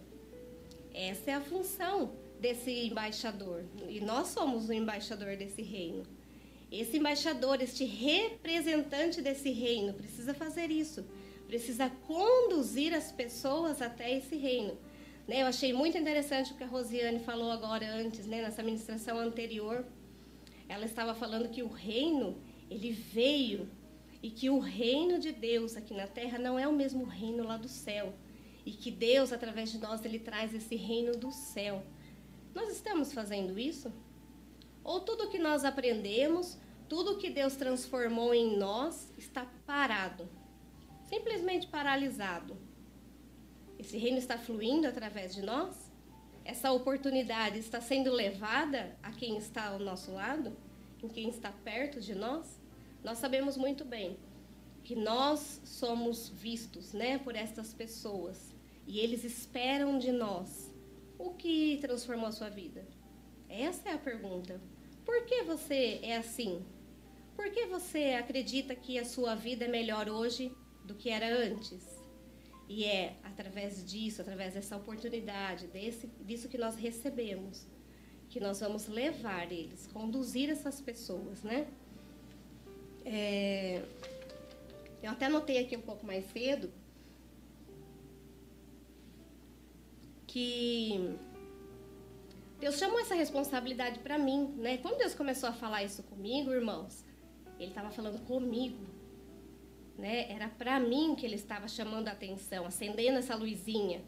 Essa 0.95 1.31
é 1.31 1.35
a 1.35 1.41
função 1.41 2.13
desse 2.41 2.71
embaixador. 2.87 3.65
E 3.89 4.01
nós 4.01 4.29
somos 4.29 4.69
o 4.69 4.73
embaixador 4.73 5.37
desse 5.37 5.63
reino. 5.63 6.03
Esse 6.73 6.97
embaixador, 6.97 7.61
este 7.61 7.85
representante 7.85 9.21
desse 9.21 9.51
reino, 9.51 9.93
precisa 9.93 10.33
fazer 10.33 10.71
isso. 10.71 11.05
Precisa 11.47 11.91
conduzir 12.07 12.95
as 12.95 13.13
pessoas 13.13 13.83
até 13.83 14.17
esse 14.17 14.37
reino. 14.37 14.79
Né? 15.29 15.43
Eu 15.43 15.47
achei 15.49 15.75
muito 15.75 15.99
interessante 15.99 16.53
o 16.53 16.57
que 16.57 16.65
a 16.65 16.67
Rosiane 16.67 17.21
falou 17.21 17.51
agora 17.51 17.87
antes, 17.95 18.27
né? 18.27 18.41
nessa 18.41 18.63
ministração 18.63 19.19
anterior. 19.19 19.85
Ela 20.67 20.87
estava 20.87 21.15
falando 21.15 21.51
que 21.51 21.63
o 21.63 21.69
reino, 21.69 22.39
ele 22.71 22.91
veio 22.91 23.69
e 24.23 24.31
que 24.31 24.49
o 24.49 24.59
reino 24.59 25.19
de 25.19 25.31
Deus 25.31 25.77
aqui 25.77 25.93
na 25.93 26.07
terra 26.07 26.39
não 26.39 26.59
é 26.59 26.67
o 26.67 26.73
mesmo 26.73 27.05
reino 27.05 27.45
lá 27.45 27.59
do 27.59 27.69
céu. 27.69 28.15
E 28.65 28.71
que 28.71 28.91
Deus, 28.91 29.31
através 29.31 29.71
de 29.71 29.77
nós, 29.77 30.03
ele 30.07 30.19
traz 30.19 30.55
esse 30.55 30.75
reino 30.75 31.13
do 31.13 31.33
céu. 31.33 31.85
Nós 32.55 32.71
estamos 32.71 33.13
fazendo 33.13 33.59
isso? 33.59 33.93
Ou 34.85 35.01
tudo 35.01 35.29
que 35.29 35.39
nós 35.39 35.65
aprendemos, 35.65 36.59
tudo 36.89 37.19
que 37.19 37.31
Deus 37.31 37.57
transformou 37.57 38.35
em 38.35 38.57
nós 38.57 39.13
está 39.17 39.47
parado, 39.67 40.29
simplesmente 41.09 41.67
paralisado. 41.67 42.57
Esse 43.79 43.97
reino 43.97 44.19
está 44.19 44.39
fluindo 44.39 44.87
através 44.87 45.35
de 45.35 45.43
nós? 45.43 45.91
Essa 46.45 46.73
oportunidade 46.73 47.59
está 47.59 47.81
sendo 47.81 48.11
levada 48.13 48.97
a 49.03 49.11
quem 49.13 49.37
está 49.37 49.69
ao 49.69 49.79
nosso 49.79 50.13
lado, 50.13 50.57
em 51.03 51.09
quem 51.09 51.29
está 51.29 51.51
perto 51.51 52.01
de 52.01 52.15
nós? 52.15 52.61
Nós 53.03 53.19
sabemos 53.19 53.57
muito 53.57 53.85
bem 53.85 54.17
que 54.85 54.97
nós 54.97 55.61
somos 55.65 56.29
vistos, 56.29 56.93
né, 56.93 57.19
por 57.19 57.37
estas 57.37 57.73
pessoas 57.73 58.53
e 58.87 58.99
eles 58.99 59.25
esperam 59.25 59.99
de 59.99 60.11
nós 60.13 60.73
o 61.19 61.31
que 61.31 61.79
transformou 61.81 62.27
a 62.27 62.33
sua 62.33 62.49
vida. 62.49 62.85
Essa 63.53 63.91
é 63.91 63.93
a 63.93 63.99
pergunta. 63.99 64.59
Por 65.05 65.27
que 65.27 65.43
você 65.43 66.01
é 66.03 66.17
assim? 66.17 66.65
Por 67.37 67.51
que 67.51 67.67
você 67.67 68.17
acredita 68.19 68.75
que 68.75 68.99
a 68.99 69.05
sua 69.05 69.35
vida 69.35 69.67
é 69.67 69.69
melhor 69.69 70.09
hoje 70.09 70.51
do 70.85 70.95
que 70.95 71.11
era 71.11 71.27
antes? 71.27 72.01
E 72.67 72.85
é 72.85 73.17
através 73.23 73.85
disso, 73.85 74.23
através 74.23 74.55
dessa 74.55 74.75
oportunidade, 74.77 75.67
desse, 75.67 76.07
disso 76.21 76.49
que 76.49 76.57
nós 76.57 76.77
recebemos, 76.77 77.67
que 78.31 78.41
nós 78.41 78.61
vamos 78.61 78.87
levar 78.87 79.53
eles, 79.53 79.87
conduzir 79.89 80.49
essas 80.49 80.81
pessoas, 80.81 81.43
né? 81.43 81.67
É, 83.05 83.83
eu 85.03 85.11
até 85.11 85.29
notei 85.29 85.59
aqui 85.59 85.77
um 85.77 85.83
pouco 85.83 86.07
mais 86.07 86.25
cedo 86.33 86.73
que 90.27 91.19
Deus 92.63 92.79
chamou 92.79 93.01
essa 93.01 93.17
responsabilidade 93.17 93.99
para 93.99 94.17
mim, 94.17 94.55
né? 94.57 94.77
Quando 94.77 94.97
Deus 94.97 95.17
começou 95.17 95.49
a 95.49 95.53
falar 95.53 95.83
isso 95.83 96.01
comigo, 96.05 96.53
irmãos, 96.53 97.05
Ele 97.59 97.71
estava 97.71 97.91
falando 97.91 98.25
comigo, 98.25 98.87
né? 99.99 100.31
Era 100.31 100.49
para 100.49 100.79
mim 100.79 101.17
que 101.17 101.27
Ele 101.27 101.35
estava 101.35 101.67
chamando 101.67 102.07
a 102.07 102.13
atenção, 102.13 102.65
acendendo 102.65 103.19
essa 103.19 103.35
luzinha 103.35 104.01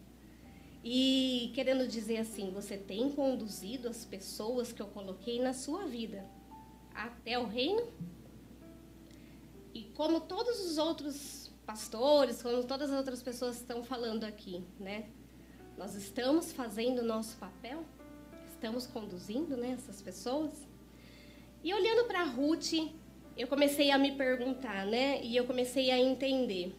e 0.85 1.51
querendo 1.53 1.89
dizer 1.89 2.19
assim: 2.19 2.53
você 2.53 2.77
tem 2.77 3.11
conduzido 3.11 3.89
as 3.89 4.05
pessoas 4.05 4.73
que 4.73 4.81
eu 4.81 4.87
coloquei 4.87 5.43
na 5.43 5.53
sua 5.53 5.87
vida 5.87 6.25
até 6.95 7.37
o 7.37 7.47
reino? 7.49 7.93
E 9.75 9.83
como 9.97 10.21
todos 10.21 10.65
os 10.65 10.79
outros 10.79 11.51
pastores, 11.67 12.41
como 12.41 12.63
todas 12.63 12.89
as 12.89 12.97
outras 12.97 13.21
pessoas 13.21 13.57
estão 13.57 13.83
falando 13.83 14.23
aqui, 14.23 14.65
né? 14.79 15.09
Nós 15.77 15.97
estamos 15.97 16.53
fazendo 16.53 17.01
o 17.01 17.05
nosso 17.05 17.37
papel? 17.37 17.85
Estamos 18.65 18.87
conduzindo 18.87 19.59
né, 19.59 19.73
essas 19.73 20.01
pessoas. 20.01 20.51
E 21.63 21.75
olhando 21.75 22.07
para 22.07 22.25
Ruth, 22.25 22.73
eu 23.37 23.47
comecei 23.47 23.91
a 23.91 23.99
me 23.99 24.13
perguntar, 24.13 24.87
né? 24.87 25.23
E 25.23 25.37
eu 25.37 25.45
comecei 25.45 25.91
a 25.91 25.99
entender. 25.99 26.75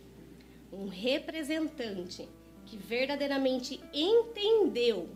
Um 0.73 0.87
representante 0.87 2.27
que 2.65 2.75
verdadeiramente 2.75 3.79
entendeu 3.93 5.09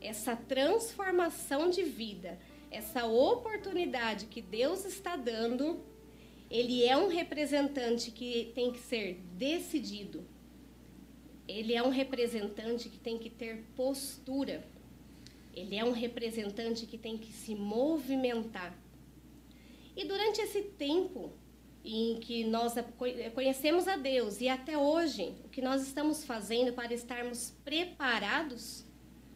essa 0.00 0.36
transformação 0.36 1.68
de 1.68 1.82
vida, 1.82 2.38
essa 2.70 3.04
oportunidade 3.04 4.26
que 4.26 4.40
Deus 4.40 4.84
está 4.84 5.16
dando, 5.16 5.80
ele 6.48 6.84
é 6.84 6.96
um 6.96 7.08
representante 7.08 8.12
que 8.12 8.52
tem 8.54 8.70
que 8.70 8.78
ser 8.78 9.20
decidido. 9.34 10.24
Ele 11.48 11.74
é 11.74 11.82
um 11.82 11.90
representante 11.90 12.88
que 12.88 12.98
tem 12.98 13.18
que 13.18 13.28
ter 13.28 13.64
postura. 13.74 14.64
Ele 15.54 15.76
é 15.76 15.84
um 15.84 15.92
representante 15.92 16.86
que 16.86 16.96
tem 16.96 17.18
que 17.18 17.32
se 17.32 17.54
movimentar. 17.54 18.76
E 19.94 20.04
durante 20.04 20.40
esse 20.40 20.62
tempo 20.62 21.32
em 21.84 22.18
que 22.20 22.44
nós 22.44 22.74
conhecemos 23.34 23.88
a 23.88 23.96
Deus 23.96 24.40
e 24.40 24.48
até 24.48 24.78
hoje, 24.78 25.34
o 25.44 25.48
que 25.48 25.60
nós 25.60 25.82
estamos 25.82 26.24
fazendo 26.24 26.72
para 26.72 26.94
estarmos 26.94 27.50
preparados 27.64 28.84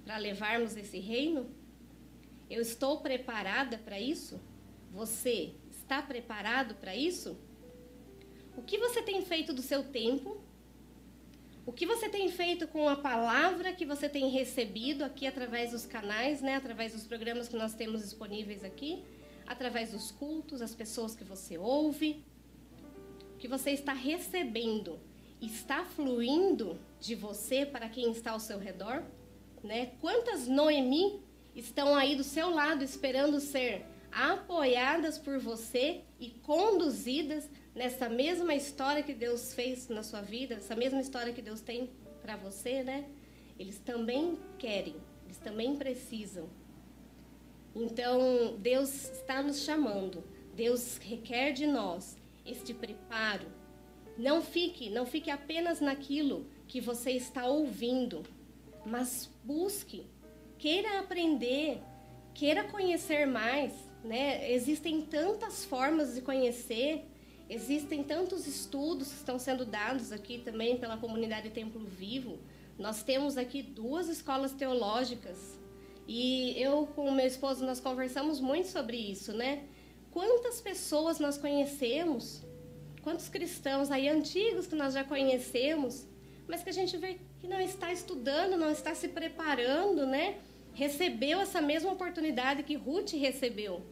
para 0.05 0.17
levarmos 0.19 0.77
esse 0.77 1.01
reino? 1.01 1.51
Eu 2.49 2.63
estou 2.63 3.01
preparada 3.01 3.77
para 3.77 4.01
isso? 4.01 4.41
Você 4.93 5.53
está 5.69 6.01
preparado 6.01 6.77
para 6.77 6.95
isso? 6.95 7.37
O 8.57 8.63
que 8.63 8.79
você 8.79 9.03
tem 9.03 9.25
feito 9.25 9.53
do 9.53 9.61
seu 9.61 9.83
tempo 9.83 10.41
o 11.67 11.73
que 11.73 11.85
você 11.85 12.09
tem 12.09 12.31
feito 12.31 12.69
com 12.69 12.89
a 12.89 12.95
palavra 12.95 13.73
que 13.73 13.85
você 13.85 14.09
tem 14.09 14.31
recebido 14.31 15.03
aqui 15.03 15.27
através 15.27 15.73
dos 15.73 15.85
canais, 15.85 16.41
né, 16.41 16.55
através 16.55 16.93
dos 16.93 17.05
programas 17.05 17.49
que 17.49 17.57
nós 17.57 17.75
temos 17.75 18.03
disponíveis 18.03 18.63
aqui, 18.63 19.03
através 19.45 19.91
dos 19.91 20.13
cultos, 20.13 20.63
as 20.63 20.77
pessoas 20.77 21.17
que 21.17 21.25
você 21.25 21.59
ouve, 21.59 22.25
que 23.41 23.49
você 23.49 23.73
está 23.73 23.93
recebendo, 23.93 25.01
está 25.43 25.85
fluindo 25.85 26.79
de 27.01 27.17
você 27.17 27.67
para 27.67 27.89
quem 27.89 28.13
está 28.13 28.31
ao 28.31 28.41
seu 28.41 28.61
redor? 28.61 29.03
Né? 29.63 29.93
Quantas 30.01 30.47
Noemi 30.47 31.21
estão 31.55 31.97
aí 31.97 32.15
do 32.15 32.23
seu 32.23 32.49
lado 32.49 32.85
esperando 32.85 33.41
ser 33.41 33.85
apoiadas 34.13 35.19
por 35.19 35.41
você 35.41 36.03
e 36.21 36.31
conduzidas 36.31 37.51
nessa 37.77 38.09
mesma 38.09 38.55
história 38.55 39.03
que 39.03 39.13
Deus 39.13 39.53
fez 39.53 39.89
na 39.89 40.03
sua 40.03 40.23
vida, 40.23 40.55
essa 40.55 40.75
mesma 40.75 41.01
história 41.01 41.33
que 41.33 41.43
Deus 41.43 41.61
tem 41.61 41.91
para 42.23 42.35
você, 42.35 42.83
né? 42.83 43.05
Eles 43.59 43.79
também 43.79 44.39
querem, 44.59 44.97
eles 45.27 45.37
também 45.37 45.77
precisam. 45.77 46.49
Então, 47.75 48.57
Deus 48.59 49.11
está 49.11 49.43
nos 49.43 49.63
chamando. 49.63 50.25
Deus 50.55 50.97
requer 50.97 51.53
de 51.53 51.67
nós 51.67 52.17
este 52.47 52.73
preparo. 52.73 53.47
Não 54.17 54.41
fique, 54.41 54.89
não 54.89 55.05
fique 55.05 55.31
apenas 55.31 55.79
naquilo 55.79 56.47
que 56.67 56.81
você 56.81 57.11
está 57.11 57.47
ouvindo, 57.47 58.23
mas 58.87 59.31
busque, 59.45 60.07
queira 60.57 61.01
aprender, 61.01 61.83
queira 62.33 62.65
conhecer 62.65 63.27
mais, 63.27 63.75
né? 64.03 64.51
Existem 64.51 65.03
tantas 65.03 65.67
formas 65.67 66.15
de 66.15 66.23
conhecer, 66.23 67.05
existem 67.49 68.03
tantos 68.03 68.47
estudos 68.47 69.09
que 69.09 69.15
estão 69.15 69.39
sendo 69.39 69.65
dados 69.65 70.13
aqui 70.13 70.39
também 70.39 70.77
pela 70.79 70.97
comunidade 70.97 71.51
Templo 71.51 71.85
Vivo. 71.85 72.39
Nós 72.79 73.03
temos 73.03 73.37
aqui 73.37 73.63
duas 73.63 74.09
escolas 74.09 74.53
teológicas 74.53 75.59
e 76.07 76.55
eu 76.61 76.87
com 76.95 77.11
meu 77.11 77.27
esposo 77.27 77.65
nós 77.65 77.81
conversamos 77.81 78.41
muito 78.41 78.69
sobre 78.69 78.97
isso, 78.97 79.33
né? 79.33 79.65
Quantas 80.11 80.61
pessoas 80.61 81.19
nós 81.19 81.37
conhecemos, 81.37 82.43
quantos 83.03 83.29
cristãos 83.29 83.91
aí 83.91 84.09
antigos 84.09 84.67
que 84.67 84.75
nós 84.75 84.95
já 84.95 85.05
conhecemos, 85.05 86.07
mas 86.47 86.63
que 86.63 86.71
a 86.71 86.73
gente 86.73 86.97
vê 86.97 87.19
que 87.41 87.47
não 87.47 87.61
está 87.61 87.93
estudando, 87.93 88.57
não 88.57 88.71
está 88.71 88.95
se 88.95 89.09
preparando, 89.09 90.07
né? 90.07 90.39
Recebeu 90.73 91.41
essa 91.41 91.61
mesma 91.61 91.93
oportunidade 91.93 92.63
que 92.63 92.77
Ruth 92.77 93.13
recebeu, 93.13 93.83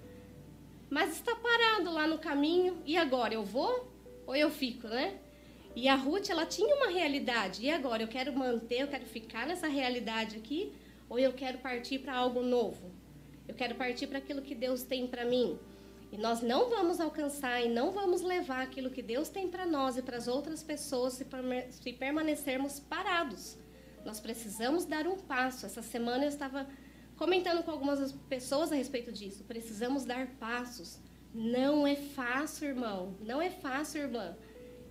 mas 0.95 1.11
está 1.11 1.35
parado 1.35 1.91
lá 1.91 2.07
no 2.07 2.19
caminho. 2.19 2.81
E 2.87 2.97
agora 2.97 3.35
eu 3.35 3.43
vou 3.43 3.93
ou 4.25 4.37
eu 4.37 4.49
fico, 4.49 4.87
né? 4.87 5.19
E 5.75 5.89
a 5.89 5.97
Ruth, 5.97 6.31
ela 6.31 6.47
tinha 6.47 6.73
uma 6.77 6.87
realidade. 6.87 7.65
E 7.65 7.71
agora 7.79 8.05
eu 8.05 8.07
quero 8.07 8.33
manter, 8.33 8.83
eu 8.83 8.87
quero 8.87 9.05
ficar 9.05 9.45
nessa 9.45 9.67
realidade 9.67 10.37
aqui 10.37 10.73
ou 11.09 11.19
eu 11.19 11.33
quero 11.33 11.59
partir 11.59 11.99
para 11.99 12.15
algo 12.15 12.43
novo? 12.43 12.93
Eu 13.49 13.57
quero 13.57 13.75
partir 13.75 14.07
para 14.07 14.19
aquilo 14.19 14.41
que 14.41 14.55
Deus 14.55 14.85
tem 14.85 15.05
para 15.09 15.25
mim. 15.25 15.59
E 16.13 16.17
nós 16.17 16.43
não 16.43 16.71
vamos 16.71 17.01
alcançar 17.01 17.61
e 17.61 17.69
não 17.69 17.91
vamos 17.91 18.23
levar 18.23 18.63
aquilo 18.63 18.89
que 18.89 19.03
Deus 19.03 19.29
tem 19.29 19.49
para 19.49 19.67
nós 19.67 19.97
e 19.97 20.03
para 20.03 20.17
as 20.17 20.29
outras 20.29 20.63
pessoas 20.63 21.15
se 21.15 21.93
permanecermos 21.93 22.79
parados. 22.79 23.59
Nós 24.05 24.21
precisamos 24.21 24.85
dar 24.85 25.09
um 25.09 25.17
passo. 25.17 25.67
Essa 25.67 25.83
semana 25.83 26.25
eu 26.25 26.29
estava 26.29 26.69
comentando 27.17 27.63
com 27.63 27.71
algumas 27.71 28.13
pessoas 28.29 28.73
a 28.73 28.75
respeito 28.75 29.13
disso. 29.13 29.45
Precisamos 29.45 30.05
dar 30.05 30.27
passos. 30.39 30.99
Não 31.33 31.87
é 31.87 31.97
fácil, 31.97 32.69
irmão. 32.69 33.17
Não 33.21 33.41
é 33.41 33.51
fácil, 33.51 34.03
irmã. 34.03 34.37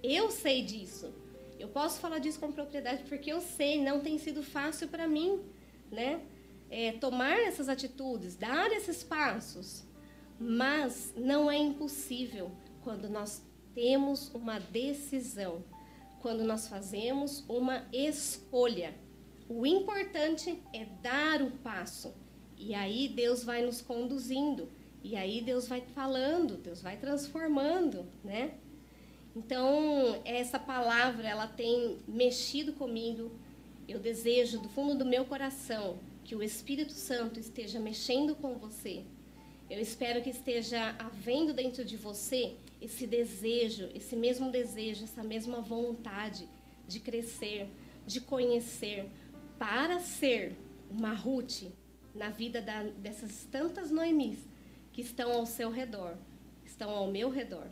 Eu 0.01 0.29
sei 0.29 0.63
disso. 0.63 1.13
Eu 1.59 1.69
posso 1.69 1.99
falar 1.99 2.19
disso 2.19 2.39
com 2.39 2.51
propriedade 2.51 3.03
porque 3.03 3.31
eu 3.31 3.39
sei, 3.39 3.81
não 3.81 4.01
tem 4.01 4.17
sido 4.17 4.43
fácil 4.43 4.89
para 4.89 5.07
mim, 5.07 5.41
né? 5.89 6.21
É, 6.69 6.91
tomar 6.93 7.39
essas 7.39 7.69
atitudes, 7.69 8.35
dar 8.35 8.71
esses 8.71 9.03
passos. 9.03 9.85
Mas 10.39 11.13
não 11.15 11.49
é 11.49 11.57
impossível 11.57 12.51
quando 12.83 13.07
nós 13.07 13.41
temos 13.73 14.29
uma 14.33 14.59
decisão, 14.59 15.63
quando 16.21 16.43
nós 16.43 16.67
fazemos 16.67 17.45
uma 17.47 17.87
escolha. 17.93 18.93
O 19.49 19.65
importante 19.65 20.61
é 20.73 20.85
dar 21.01 21.41
o 21.41 21.51
passo. 21.51 22.13
E 22.57 22.73
aí 22.73 23.07
Deus 23.09 23.43
vai 23.43 23.61
nos 23.61 23.81
conduzindo. 23.81 24.69
E 25.03 25.15
aí 25.15 25.41
Deus 25.41 25.67
vai 25.67 25.81
falando, 25.81 26.55
Deus 26.57 26.81
vai 26.81 26.97
transformando, 26.97 28.05
né? 28.23 28.53
Então, 29.35 30.21
essa 30.23 30.59
palavra, 30.59 31.27
ela 31.27 31.47
tem 31.47 31.97
mexido 32.07 32.73
comigo. 32.73 33.31
Eu 33.87 33.99
desejo 33.99 34.59
do 34.59 34.69
fundo 34.69 34.95
do 34.95 35.05
meu 35.05 35.25
coração 35.25 35.99
que 36.23 36.35
o 36.35 36.43
Espírito 36.43 36.93
Santo 36.93 37.39
esteja 37.39 37.79
mexendo 37.79 38.33
com 38.35 38.55
você, 38.55 39.03
eu 39.69 39.79
espero 39.79 40.21
que 40.21 40.29
esteja 40.29 40.95
havendo 40.99 41.53
dentro 41.53 41.83
de 41.83 41.97
você 41.97 42.55
esse 42.81 43.07
desejo, 43.07 43.89
esse 43.95 44.15
mesmo 44.15 44.51
desejo, 44.51 45.03
essa 45.03 45.23
mesma 45.23 45.61
vontade 45.61 46.47
de 46.87 46.99
crescer, 46.99 47.67
de 48.05 48.21
conhecer, 48.21 49.09
para 49.57 49.99
ser 49.99 50.57
uma 50.89 51.13
Ruth 51.13 51.63
na 52.13 52.29
vida 52.29 52.61
da, 52.61 52.83
dessas 52.83 53.47
tantas 53.51 53.89
Noemis 53.89 54.37
que 54.91 55.01
estão 55.01 55.31
ao 55.31 55.45
seu 55.45 55.71
redor, 55.71 56.15
estão 56.65 56.89
ao 56.89 57.11
meu 57.11 57.29
redor. 57.29 57.67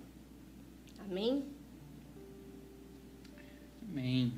Amém? 0.99 1.45
Amém. 3.89 4.33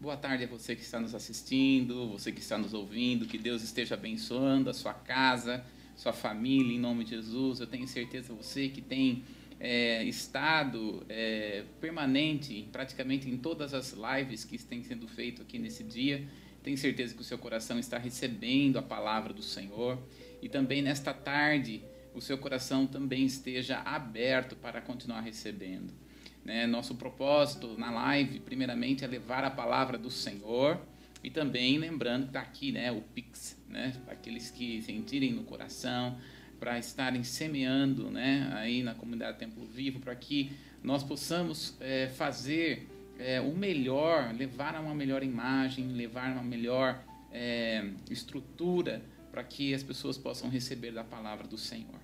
Boa 0.00 0.16
tarde 0.16 0.44
a 0.44 0.46
você 0.46 0.74
que 0.74 0.82
está 0.82 0.98
nos 0.98 1.14
assistindo, 1.14 2.08
você 2.08 2.32
que 2.32 2.40
está 2.40 2.56
nos 2.56 2.72
ouvindo, 2.72 3.26
que 3.26 3.36
Deus 3.36 3.62
esteja 3.62 3.94
abençoando 3.94 4.70
a 4.70 4.74
sua 4.74 4.94
casa 4.94 5.64
sua 6.00 6.14
família, 6.14 6.74
em 6.74 6.78
nome 6.78 7.04
de 7.04 7.10
Jesus. 7.10 7.60
Eu 7.60 7.66
tenho 7.66 7.86
certeza 7.86 8.32
você 8.32 8.68
que 8.70 8.80
tem 8.80 9.22
é, 9.60 10.02
estado 10.04 11.04
é, 11.10 11.64
permanente, 11.78 12.66
praticamente 12.72 13.28
em 13.28 13.36
todas 13.36 13.74
as 13.74 13.92
lives 13.92 14.42
que 14.42 14.56
têm 14.58 14.82
sendo 14.82 15.06
feito 15.06 15.42
aqui 15.42 15.58
nesse 15.58 15.84
dia. 15.84 16.26
Tenho 16.62 16.76
certeza 16.76 17.14
que 17.14 17.20
o 17.20 17.24
seu 17.24 17.38
coração 17.38 17.78
está 17.78 17.98
recebendo 17.98 18.78
a 18.78 18.82
palavra 18.82 19.32
do 19.32 19.42
Senhor 19.42 19.98
e 20.42 20.48
também 20.48 20.82
nesta 20.82 21.12
tarde 21.12 21.82
o 22.14 22.20
seu 22.20 22.36
coração 22.36 22.86
também 22.86 23.24
esteja 23.24 23.78
aberto 23.78 24.56
para 24.56 24.80
continuar 24.80 25.20
recebendo. 25.20 25.92
Né? 26.44 26.66
Nosso 26.66 26.94
propósito 26.94 27.78
na 27.78 27.90
live, 27.90 28.40
primeiramente, 28.40 29.04
é 29.04 29.06
levar 29.06 29.44
a 29.44 29.50
palavra 29.50 29.96
do 29.96 30.10
Senhor 30.10 30.80
e 31.22 31.30
também 31.30 31.78
lembrando 31.78 32.24
que 32.24 32.28
está 32.30 32.40
aqui 32.40 32.72
né, 32.72 32.90
o 32.90 33.00
Pix, 33.00 33.56
né, 33.68 33.92
para 34.04 34.14
aqueles 34.14 34.50
que 34.50 34.82
sentirem 34.82 35.32
no 35.32 35.44
coração, 35.44 36.18
para 36.58 36.78
estarem 36.78 37.22
semeando 37.22 38.10
né, 38.10 38.50
aí 38.54 38.82
na 38.82 38.94
comunidade 38.94 39.38
Templo 39.38 39.66
Vivo, 39.66 40.00
para 40.00 40.14
que 40.14 40.52
nós 40.82 41.02
possamos 41.02 41.76
é, 41.80 42.08
fazer 42.08 42.88
é, 43.20 43.40
o 43.40 43.54
melhor, 43.54 44.34
levar 44.34 44.74
a 44.74 44.80
uma 44.80 44.94
melhor 44.94 45.22
imagem, 45.22 45.88
levar 45.92 46.30
a 46.30 46.32
uma 46.32 46.42
melhor 46.42 47.02
é, 47.30 47.90
estrutura 48.10 49.02
para 49.30 49.44
que 49.44 49.74
as 49.74 49.82
pessoas 49.82 50.16
possam 50.16 50.48
receber 50.48 50.90
da 50.90 51.04
palavra 51.04 51.46
do 51.46 51.58
Senhor. 51.58 52.00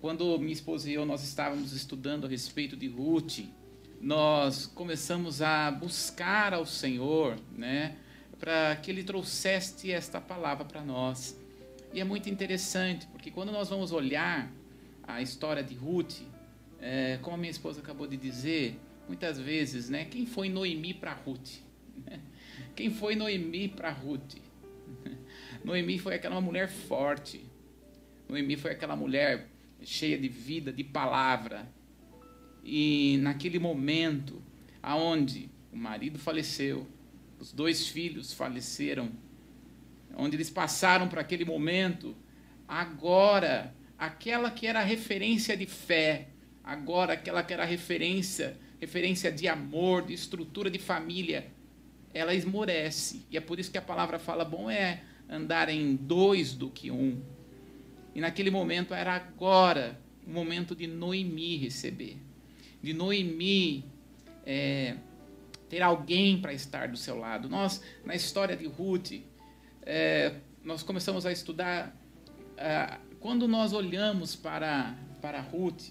Quando 0.00 0.36
minha 0.38 0.52
esposa 0.52 0.90
e 0.90 0.94
eu 0.94 1.06
nós 1.06 1.22
estávamos 1.22 1.72
estudando 1.72 2.26
a 2.26 2.28
respeito 2.28 2.76
de 2.76 2.88
Ruth, 2.88 3.40
nós 4.00 4.66
começamos 4.66 5.42
a 5.42 5.70
buscar 5.70 6.52
ao 6.54 6.66
Senhor, 6.66 7.36
né? 7.56 7.94
para 8.40 8.74
que 8.74 8.90
ele 8.90 9.04
trouxesse 9.04 9.92
esta 9.92 10.20
palavra 10.20 10.64
para 10.64 10.82
nós. 10.82 11.38
E 11.92 12.00
é 12.00 12.04
muito 12.04 12.28
interessante, 12.28 13.06
porque 13.06 13.30
quando 13.30 13.52
nós 13.52 13.68
vamos 13.68 13.92
olhar 13.92 14.50
a 15.04 15.22
história 15.22 15.62
de 15.62 15.74
Ruth, 15.74 16.22
é, 16.80 17.18
como 17.22 17.36
a 17.36 17.38
minha 17.38 17.50
esposa 17.50 17.80
acabou 17.80 18.08
de 18.08 18.16
dizer, 18.16 18.80
muitas 19.12 19.38
vezes, 19.38 19.90
né, 19.90 20.06
quem 20.06 20.24
foi 20.24 20.48
Noemi 20.48 20.94
para 20.94 21.12
Ruth? 21.12 21.58
Quem 22.74 22.90
foi 22.90 23.14
Noemi 23.14 23.68
para 23.68 23.90
Ruth? 23.90 24.36
Noemi 25.62 25.98
foi 25.98 26.14
aquela 26.14 26.40
mulher 26.40 26.70
forte. 26.70 27.44
Noemi 28.26 28.56
foi 28.56 28.70
aquela 28.70 28.96
mulher 28.96 29.48
cheia 29.82 30.16
de 30.16 30.28
vida, 30.28 30.72
de 30.72 30.82
palavra. 30.82 31.70
E 32.64 33.18
naquele 33.20 33.58
momento 33.58 34.42
aonde 34.82 35.50
o 35.70 35.76
marido 35.76 36.18
faleceu, 36.18 36.86
os 37.38 37.52
dois 37.52 37.86
filhos 37.86 38.32
faleceram, 38.32 39.12
onde 40.16 40.36
eles 40.36 40.48
passaram 40.48 41.06
por 41.06 41.18
aquele 41.18 41.44
momento, 41.44 42.16
agora, 42.66 43.74
aquela 43.98 44.50
que 44.50 44.66
era 44.66 44.82
referência 44.82 45.54
de 45.54 45.66
fé, 45.66 46.28
agora 46.64 47.12
aquela 47.12 47.42
que 47.42 47.52
era 47.52 47.66
referência, 47.66 48.56
referência 48.82 49.30
de 49.30 49.46
amor, 49.46 50.02
de 50.02 50.12
estrutura 50.12 50.68
de 50.68 50.80
família, 50.80 51.46
ela 52.12 52.34
esmorece. 52.34 53.24
E 53.30 53.36
é 53.36 53.40
por 53.40 53.60
isso 53.60 53.70
que 53.70 53.78
a 53.78 53.82
palavra 53.82 54.18
fala: 54.18 54.44
bom 54.44 54.68
é 54.68 55.04
andar 55.30 55.68
em 55.68 55.94
dois 55.94 56.52
do 56.52 56.68
que 56.68 56.90
um. 56.90 57.22
E 58.12 58.20
naquele 58.20 58.50
momento 58.50 58.92
era 58.92 59.14
agora 59.14 60.00
o 60.26 60.30
momento 60.30 60.74
de 60.74 60.88
Noemi 60.88 61.56
receber, 61.58 62.16
de 62.82 62.92
Noemi 62.92 63.84
é, 64.44 64.96
ter 65.68 65.80
alguém 65.80 66.40
para 66.40 66.52
estar 66.52 66.88
do 66.88 66.96
seu 66.96 67.16
lado. 67.16 67.48
Nós, 67.48 67.80
na 68.04 68.16
história 68.16 68.56
de 68.56 68.66
Ruth, 68.66 69.12
é, 69.82 70.34
nós 70.64 70.82
começamos 70.82 71.24
a 71.24 71.30
estudar, 71.30 71.96
quando 73.20 73.48
nós 73.48 73.72
olhamos 73.72 74.36
para, 74.36 74.96
para 75.20 75.40
Ruth, 75.40 75.90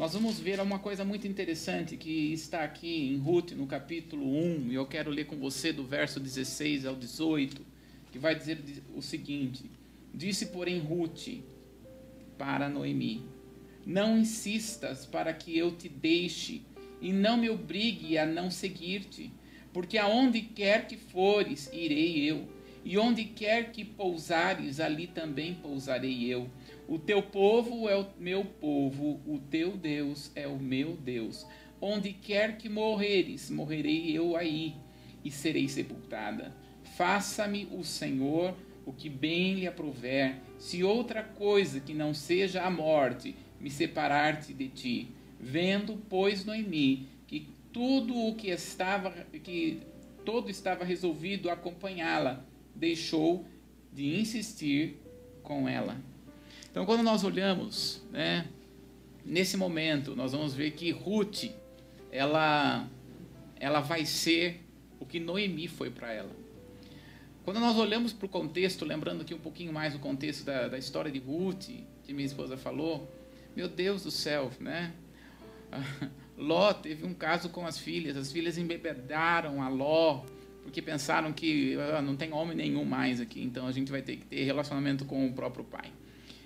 nós 0.00 0.14
vamos 0.14 0.40
ver 0.40 0.58
uma 0.60 0.78
coisa 0.78 1.04
muito 1.04 1.28
interessante 1.28 1.94
que 1.94 2.32
está 2.32 2.64
aqui 2.64 3.10
em 3.10 3.18
Ruth, 3.18 3.50
no 3.50 3.66
capítulo 3.66 4.34
1, 4.34 4.68
e 4.70 4.74
eu 4.74 4.86
quero 4.86 5.10
ler 5.10 5.26
com 5.26 5.36
você 5.36 5.74
do 5.74 5.84
verso 5.84 6.18
16 6.18 6.86
ao 6.86 6.96
18, 6.96 7.60
que 8.10 8.18
vai 8.18 8.34
dizer 8.34 8.58
o 8.96 9.02
seguinte: 9.02 9.70
Disse, 10.14 10.46
porém, 10.46 10.78
Ruth 10.78 11.42
para 12.38 12.66
Noemi: 12.66 13.26
Não 13.84 14.16
insistas 14.16 15.04
para 15.04 15.34
que 15.34 15.58
eu 15.58 15.70
te 15.72 15.90
deixe, 15.90 16.62
e 17.02 17.12
não 17.12 17.36
me 17.36 17.50
obrigue 17.50 18.16
a 18.16 18.24
não 18.24 18.50
seguir-te, 18.50 19.30
porque 19.70 19.98
aonde 19.98 20.40
quer 20.40 20.88
que 20.88 20.96
fores, 20.96 21.68
irei 21.74 22.24
eu, 22.24 22.48
e 22.86 22.96
onde 22.96 23.26
quer 23.26 23.70
que 23.70 23.84
pousares, 23.84 24.80
ali 24.80 25.06
também 25.06 25.52
pousarei 25.56 26.24
eu 26.24 26.48
o 26.90 26.98
teu 26.98 27.22
povo 27.22 27.88
é 27.88 27.96
o 27.96 28.04
meu 28.18 28.44
povo, 28.44 29.20
o 29.24 29.38
teu 29.38 29.76
Deus 29.76 30.32
é 30.34 30.48
o 30.48 30.58
meu 30.58 30.96
Deus. 30.96 31.46
Onde 31.80 32.12
quer 32.12 32.58
que 32.58 32.68
morreres, 32.68 33.48
morrerei 33.48 34.10
eu 34.10 34.36
aí 34.36 34.74
e 35.24 35.30
serei 35.30 35.68
sepultada. 35.68 36.52
Faça-me 36.96 37.68
o 37.70 37.84
Senhor 37.84 38.56
o 38.84 38.92
que 38.92 39.08
bem 39.08 39.54
lhe 39.54 39.68
aprover, 39.68 40.40
se 40.58 40.82
outra 40.82 41.22
coisa 41.22 41.78
que 41.78 41.94
não 41.94 42.12
seja 42.12 42.62
a 42.62 42.70
morte 42.72 43.36
me 43.60 43.70
separar-te 43.70 44.52
de 44.52 44.68
ti. 44.68 45.08
Vendo, 45.38 45.96
pois, 46.08 46.44
Noemi, 46.44 47.08
que 47.28 47.48
tudo 47.72 48.16
o 48.16 48.34
que 48.34 48.50
estava, 48.50 49.12
que 49.44 49.80
todo 50.24 50.50
estava 50.50 50.84
resolvido 50.84 51.50
acompanhá-la, 51.50 52.44
deixou 52.74 53.44
de 53.92 54.18
insistir 54.18 54.96
com 55.44 55.68
ela. 55.68 56.09
Então, 56.70 56.86
quando 56.86 57.02
nós 57.02 57.24
olhamos, 57.24 58.00
né, 58.12 58.46
nesse 59.24 59.56
momento, 59.56 60.14
nós 60.14 60.32
vamos 60.32 60.54
ver 60.54 60.70
que 60.72 60.92
Ruth, 60.92 61.46
ela, 62.12 62.88
ela 63.58 63.80
vai 63.80 64.06
ser 64.06 64.60
o 65.00 65.04
que 65.04 65.18
Noemi 65.18 65.66
foi 65.66 65.90
para 65.90 66.12
ela. 66.12 66.30
Quando 67.44 67.58
nós 67.58 67.76
olhamos 67.76 68.12
para 68.12 68.26
o 68.26 68.28
contexto, 68.28 68.84
lembrando 68.84 69.22
aqui 69.22 69.34
um 69.34 69.38
pouquinho 69.38 69.72
mais 69.72 69.96
o 69.96 69.98
contexto 69.98 70.44
da, 70.44 70.68
da 70.68 70.78
história 70.78 71.10
de 71.10 71.18
Ruth, 71.18 71.70
que 72.04 72.12
minha 72.12 72.26
esposa 72.26 72.56
falou, 72.56 73.10
meu 73.56 73.66
Deus 73.66 74.04
do 74.04 74.10
céu, 74.10 74.52
né? 74.60 74.92
Ló 76.38 76.72
teve 76.72 77.04
um 77.04 77.12
caso 77.12 77.48
com 77.48 77.66
as 77.66 77.78
filhas, 77.78 78.16
as 78.16 78.30
filhas 78.30 78.56
embebedaram 78.56 79.60
a 79.60 79.68
Ló, 79.68 80.24
porque 80.62 80.80
pensaram 80.80 81.32
que 81.32 81.76
ah, 81.96 82.00
não 82.00 82.14
tem 82.14 82.32
homem 82.32 82.56
nenhum 82.56 82.84
mais 82.84 83.20
aqui, 83.20 83.42
então 83.42 83.66
a 83.66 83.72
gente 83.72 83.90
vai 83.90 84.02
ter 84.02 84.16
que 84.16 84.26
ter 84.26 84.44
relacionamento 84.44 85.04
com 85.04 85.26
o 85.26 85.32
próprio 85.32 85.64
pai 85.64 85.90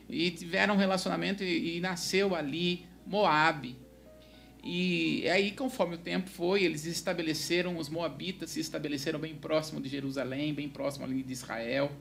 e 0.08 0.30
tiveram 0.30 0.74
um 0.74 0.78
relacionamento 0.78 1.42
e, 1.42 1.76
e 1.76 1.80
nasceu 1.80 2.34
ali 2.34 2.86
Moabe. 3.06 3.76
E 4.62 5.28
aí, 5.28 5.50
conforme 5.50 5.96
o 5.96 5.98
tempo 5.98 6.30
foi, 6.30 6.64
eles 6.64 6.86
estabeleceram, 6.86 7.76
os 7.76 7.90
moabitas 7.90 8.50
se 8.50 8.60
estabeleceram 8.60 9.18
bem 9.18 9.34
próximo 9.34 9.78
de 9.78 9.90
Jerusalém, 9.90 10.54
bem 10.54 10.70
próximo 10.70 11.04
ali 11.04 11.22
de 11.22 11.32
Israel. 11.34 11.92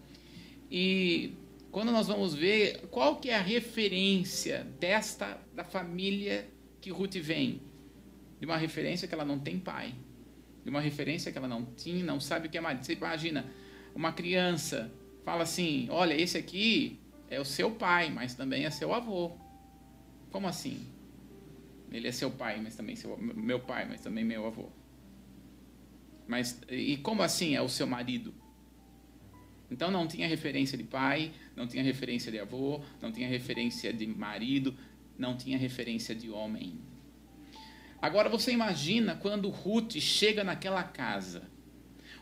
E 0.71 1.33
quando 1.71 1.91
nós 1.91 2.07
vamos 2.07 2.33
ver 2.33 2.87
qual 2.89 3.17
que 3.17 3.29
é 3.29 3.35
a 3.35 3.41
referência 3.41 4.65
desta 4.79 5.37
da 5.53 5.65
família 5.65 6.47
que 6.79 6.89
Ruth 6.89 7.15
vem, 7.15 7.61
de 8.39 8.45
uma 8.45 8.55
referência 8.55 9.09
que 9.09 9.13
ela 9.13 9.25
não 9.25 9.39
tem 9.39 9.59
pai, 9.59 9.93
de 10.63 10.69
uma 10.69 10.79
referência 10.79 11.33
que 11.33 11.37
ela 11.37 11.49
não 11.49 11.65
tinha, 11.65 12.03
não 12.03 12.19
sabe 12.21 12.47
o 12.47 12.49
que 12.49 12.57
é 12.57 12.61
marido. 12.61 12.85
Você 12.85 12.93
imagina 12.93 13.45
uma 13.93 14.13
criança 14.13 14.89
fala 15.25 15.43
assim: 15.43 15.87
"Olha, 15.89 16.13
esse 16.13 16.37
aqui 16.37 17.02
é 17.33 17.39
o 17.39 17.45
seu 17.45 17.71
pai, 17.71 18.09
mas 18.09 18.35
também 18.35 18.65
é 18.65 18.69
seu 18.69 18.93
avô. 18.93 19.31
Como 20.31 20.47
assim? 20.47 20.87
Ele 21.91 22.07
é 22.07 22.11
seu 22.11 22.31
pai, 22.31 22.59
mas 22.61 22.75
também 22.75 22.95
seu 22.95 23.17
meu 23.17 23.59
pai, 23.59 23.85
mas 23.87 24.01
também 24.01 24.23
meu 24.23 24.45
avô. 24.45 24.69
Mas 26.27 26.59
e 26.69 26.97
como 26.97 27.21
assim 27.21 27.55
é 27.55 27.61
o 27.61 27.69
seu 27.69 27.85
marido? 27.85 28.33
Então 29.69 29.89
não 29.89 30.07
tinha 30.07 30.27
referência 30.27 30.77
de 30.77 30.83
pai, 30.83 31.31
não 31.55 31.67
tinha 31.67 31.83
referência 31.83 32.31
de 32.31 32.39
avô, 32.39 32.81
não 33.01 33.11
tinha 33.11 33.27
referência 33.27 33.91
de 33.93 34.07
marido, 34.07 34.75
não 35.17 35.35
tinha 35.35 35.57
referência 35.57 36.15
de 36.15 36.29
homem. 36.29 36.79
Agora 38.01 38.29
você 38.29 38.51
imagina 38.51 39.15
quando 39.15 39.49
Ruth 39.49 39.93
chega 39.99 40.43
naquela 40.43 40.83
casa 40.83 41.52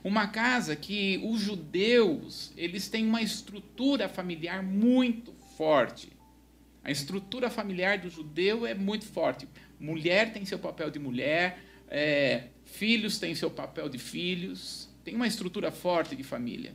uma 0.03 0.27
casa 0.27 0.75
que 0.75 1.19
os 1.23 1.39
judeus, 1.39 2.51
eles 2.57 2.89
têm 2.89 3.05
uma 3.05 3.21
estrutura 3.21 4.09
familiar 4.09 4.63
muito 4.63 5.33
forte. 5.57 6.11
A 6.83 6.89
estrutura 6.89 7.49
familiar 7.49 7.99
do 7.99 8.09
judeu 8.09 8.65
é 8.65 8.73
muito 8.73 9.05
forte. 9.05 9.47
Mulher 9.79 10.33
tem 10.33 10.43
seu 10.45 10.57
papel 10.57 10.89
de 10.89 10.97
mulher, 10.97 11.59
é, 11.87 12.45
filhos 12.65 13.19
têm 13.19 13.35
seu 13.35 13.51
papel 13.51 13.87
de 13.89 13.99
filhos. 13.99 14.89
Tem 15.03 15.15
uma 15.15 15.27
estrutura 15.27 15.71
forte 15.71 16.15
de 16.15 16.23
família. 16.23 16.73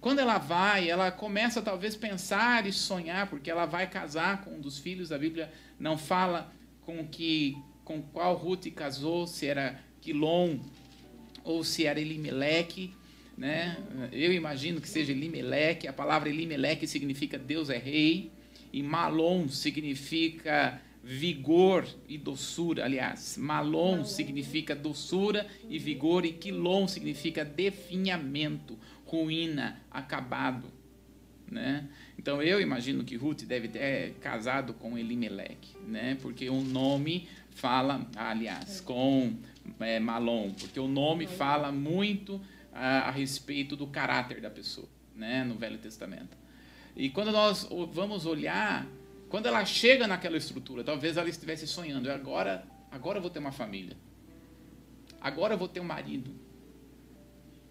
Quando 0.00 0.18
ela 0.18 0.38
vai, 0.38 0.88
ela 0.88 1.10
começa 1.10 1.62
talvez 1.62 1.96
pensar 1.96 2.66
e 2.66 2.72
sonhar, 2.72 3.28
porque 3.28 3.50
ela 3.50 3.66
vai 3.66 3.88
casar 3.88 4.44
com 4.44 4.56
um 4.56 4.60
dos 4.60 4.78
filhos. 4.78 5.10
A 5.10 5.18
Bíblia 5.18 5.50
não 5.78 5.96
fala 5.96 6.52
com 6.82 7.06
que 7.06 7.56
com 7.82 8.02
qual 8.02 8.34
Ruth 8.34 8.66
casou, 8.74 9.26
se 9.26 9.46
era 9.46 9.80
Quilom 10.00 10.58
ou 11.46 11.62
se 11.62 11.86
era 11.86 12.00
Elimeleque, 12.00 12.92
né? 13.38 13.76
Eu 14.12 14.32
imagino 14.32 14.80
que 14.80 14.88
seja 14.88 15.12
Elimeleque. 15.12 15.86
A 15.86 15.92
palavra 15.92 16.28
Elimeleque 16.28 16.86
significa 16.86 17.38
Deus 17.38 17.70
é 17.70 17.78
rei 17.78 18.30
e 18.72 18.82
Malom 18.82 19.48
significa 19.48 20.80
vigor 21.04 21.86
e 22.08 22.18
doçura. 22.18 22.84
Aliás, 22.84 23.36
Malom 23.38 24.04
significa 24.04 24.74
doçura 24.74 25.46
e 25.70 25.78
vigor 25.78 26.24
e 26.26 26.32
Quilom 26.32 26.88
significa 26.88 27.44
definhamento, 27.44 28.76
ruína, 29.04 29.80
acabado, 29.88 30.66
né? 31.48 31.88
Então 32.18 32.42
eu 32.42 32.60
imagino 32.60 33.04
que 33.04 33.14
Ruth 33.14 33.44
deve 33.44 33.68
ter 33.68 34.14
casado 34.14 34.74
com 34.74 34.98
Elimeleque, 34.98 35.76
né? 35.86 36.18
Porque 36.20 36.50
o 36.50 36.60
nome 36.60 37.28
fala, 37.50 38.04
aliás, 38.16 38.80
com 38.80 39.32
é, 39.80 39.98
Malom, 39.98 40.52
porque 40.52 40.78
o 40.78 40.88
nome 40.88 41.26
fala 41.26 41.70
muito 41.72 42.40
a, 42.72 43.08
a, 43.08 43.10
respeito 43.10 43.76
do 43.76 43.86
caráter 43.86 44.40
da 44.40 44.50
pessoa, 44.50 44.88
né, 45.14 45.44
no 45.44 45.54
Velho 45.54 45.78
Testamento. 45.78 46.36
E 46.94 47.10
quando 47.10 47.32
nós 47.32 47.68
vamos 47.92 48.26
olhar, 48.26 48.86
quando 49.28 49.46
ela 49.46 49.64
chega 49.64 50.06
naquela 50.06 50.36
estrutura, 50.36 50.82
talvez 50.82 51.16
ela 51.16 51.28
estivesse 51.28 51.66
sonhando, 51.66 52.10
agora, 52.10 52.64
agora 52.90 53.18
eu 53.18 53.22
vou 53.22 53.30
ter 53.30 53.38
uma 53.38 53.52
família, 53.52 53.96
agora 55.20 55.54
eu 55.54 55.58
vou 55.58 55.68
ter 55.68 55.80
um 55.80 55.84
marido, 55.84 56.30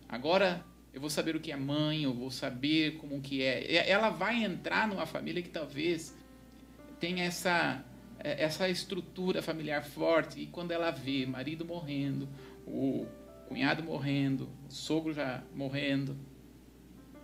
agora 0.07 0.63
eu 0.93 1.01
vou 1.01 1.09
saber 1.09 1.35
o 1.35 1.39
que 1.41 1.51
é 1.51 1.57
mãe, 1.57 2.03
eu 2.03 2.13
vou 2.13 2.31
saber 2.31 2.97
como 2.97 3.21
que 3.21 3.41
é. 3.41 3.89
Ela 3.89 4.09
vai 4.09 4.43
entrar 4.43 4.87
numa 4.87 5.05
família 5.05 5.43
que 5.43 5.49
talvez 5.49 6.15
tenha 7.01 7.25
essa 7.25 7.83
é, 7.83 7.94
essa 8.25 8.67
estrutura 8.67 9.41
familiar 9.41 9.83
forte 9.83 10.41
e 10.41 10.47
quando 10.47 10.71
ela 10.71 10.89
vê 10.89 11.25
marido 11.25 11.63
morrendo, 11.63 12.27
o 12.65 13.05
cunhado 13.47 13.83
morrendo, 13.83 14.49
o 14.67 14.71
sogro 14.71 15.13
já 15.13 15.43
morrendo, 15.53 16.17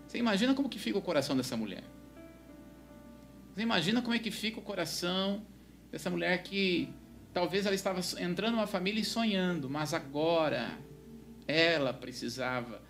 você 0.08 0.18
imagina 0.18 0.54
como 0.54 0.70
que 0.70 0.78
fica 0.78 0.98
o 0.98 1.02
coração 1.02 1.36
dessa 1.36 1.58
mulher? 1.58 1.84
Você 3.56 3.62
imagina 3.62 4.02
como 4.02 4.14
é 4.14 4.20
que 4.20 4.30
fica 4.30 4.60
o 4.60 4.62
coração 4.62 5.46
dessa 5.92 6.10
mulher 6.10 6.44
que 6.44 6.94
talvez 7.34 7.66
ela 7.66 7.76
estava 7.76 8.00
entrando 8.20 8.56
numa 8.56 8.68
família 8.68 9.02
e 9.02 9.06
sonhando, 9.06 9.70
mas 9.70 9.94
agora 9.94 10.78
ela 11.48 11.94
precisava 11.94 12.82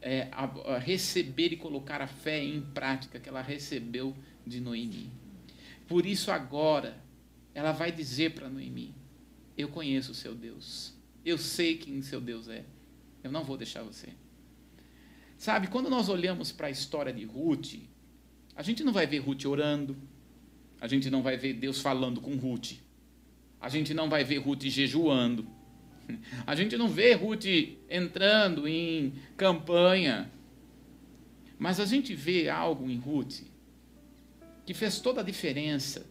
é, 0.00 0.28
a, 0.32 0.44
a 0.44 0.78
receber 0.78 1.52
e 1.52 1.56
colocar 1.56 2.00
a 2.00 2.06
fé 2.06 2.42
em 2.42 2.60
prática 2.60 3.20
que 3.20 3.28
ela 3.28 3.42
recebeu 3.42 4.16
de 4.46 4.60
Noemi. 4.60 5.12
Por 5.86 6.06
isso 6.06 6.30
agora 6.30 6.96
ela 7.54 7.72
vai 7.72 7.90
dizer 7.90 8.32
para 8.32 8.48
Noemi: 8.48 8.94
Eu 9.56 9.68
conheço 9.68 10.12
o 10.12 10.14
seu 10.14 10.34
Deus. 10.34 10.94
Eu 11.24 11.38
sei 11.38 11.76
quem 11.76 12.02
seu 12.02 12.20
Deus 12.20 12.48
é. 12.48 12.64
Eu 13.22 13.32
não 13.32 13.44
vou 13.44 13.56
deixar 13.56 13.82
você. 13.82 14.08
Sabe, 15.36 15.68
quando 15.68 15.88
nós 15.88 16.08
olhamos 16.08 16.50
para 16.50 16.66
a 16.66 16.70
história 16.70 17.12
de 17.12 17.24
Ruth, 17.24 17.74
a 18.56 18.62
gente 18.62 18.82
não 18.82 18.92
vai 18.92 19.06
ver 19.06 19.18
Ruth 19.18 19.44
orando, 19.44 19.96
a 20.80 20.88
gente 20.88 21.08
não 21.10 21.22
vai 21.22 21.36
ver 21.36 21.54
Deus 21.54 21.80
falando 21.80 22.20
com 22.20 22.36
Ruth, 22.36 22.72
a 23.60 23.68
gente 23.68 23.94
não 23.94 24.08
vai 24.08 24.24
ver 24.24 24.38
Ruth 24.38 24.62
jejuando, 24.64 25.46
a 26.46 26.56
gente 26.56 26.76
não 26.76 26.88
vê 26.88 27.12
Ruth 27.12 27.44
entrando 27.88 28.66
em 28.66 29.12
campanha, 29.36 30.30
mas 31.56 31.78
a 31.78 31.86
gente 31.86 32.14
vê 32.14 32.48
algo 32.48 32.90
em 32.90 32.98
Ruth 32.98 33.42
que 34.66 34.74
fez 34.74 35.00
toda 35.00 35.20
a 35.20 35.24
diferença 35.24 36.04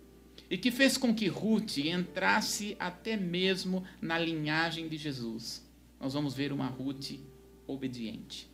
e 0.49 0.57
que 0.57 0.71
fez 0.71 0.97
com 0.97 1.13
que 1.13 1.27
Ruth 1.27 1.77
entrasse 1.77 2.75
até 2.79 3.17
mesmo 3.17 3.83
na 4.01 4.17
linhagem 4.17 4.87
de 4.87 4.97
Jesus. 4.97 5.65
Nós 5.99 6.13
vamos 6.13 6.33
ver 6.33 6.53
uma 6.53 6.67
Ruth 6.67 7.19
obediente. 7.65 8.47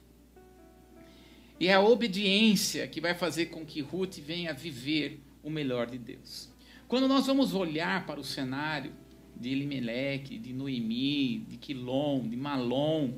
E 1.60 1.68
é 1.68 1.74
a 1.74 1.82
obediência 1.82 2.88
que 2.88 3.00
vai 3.00 3.14
fazer 3.14 3.48
com 3.48 3.66
que 3.66 3.82
Ruth 3.82 4.18
venha 4.18 4.54
viver 4.54 5.20
o 5.44 5.50
melhor 5.50 5.90
de 5.90 5.98
Deus. 5.98 6.50
Quando 6.88 7.08
nós 7.08 7.28
vamos 7.28 7.54
olhar 7.54 8.06
para 8.06 8.20
o 8.20 8.24
cenário 8.24 8.92
de 9.36 9.50
Elimelec, 9.50 10.38
de 10.38 10.54
Noemi, 10.54 11.40
de 11.48 11.58
Quilom, 11.58 12.28
de 12.28 12.36
Malom, 12.36 13.14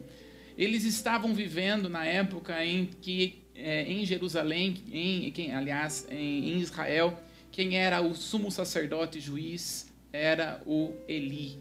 eles 0.57 0.83
estavam 0.83 1.33
vivendo 1.33 1.89
na 1.89 2.05
época 2.05 2.65
em 2.65 2.85
que 2.85 3.43
é, 3.53 3.83
em 3.89 4.05
Jerusalém, 4.05 4.75
em, 4.91 5.51
aliás, 5.53 6.07
em 6.11 6.59
Israel, 6.59 7.17
quem 7.55 7.77
era 7.77 8.01
o 8.01 8.13
sumo 8.13 8.51
sacerdote 8.51 9.21
juiz 9.21 9.89
era 10.11 10.61
o 10.65 10.93
Eli. 11.07 11.57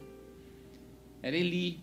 Era 1.22 1.36
Eli. 1.36 1.78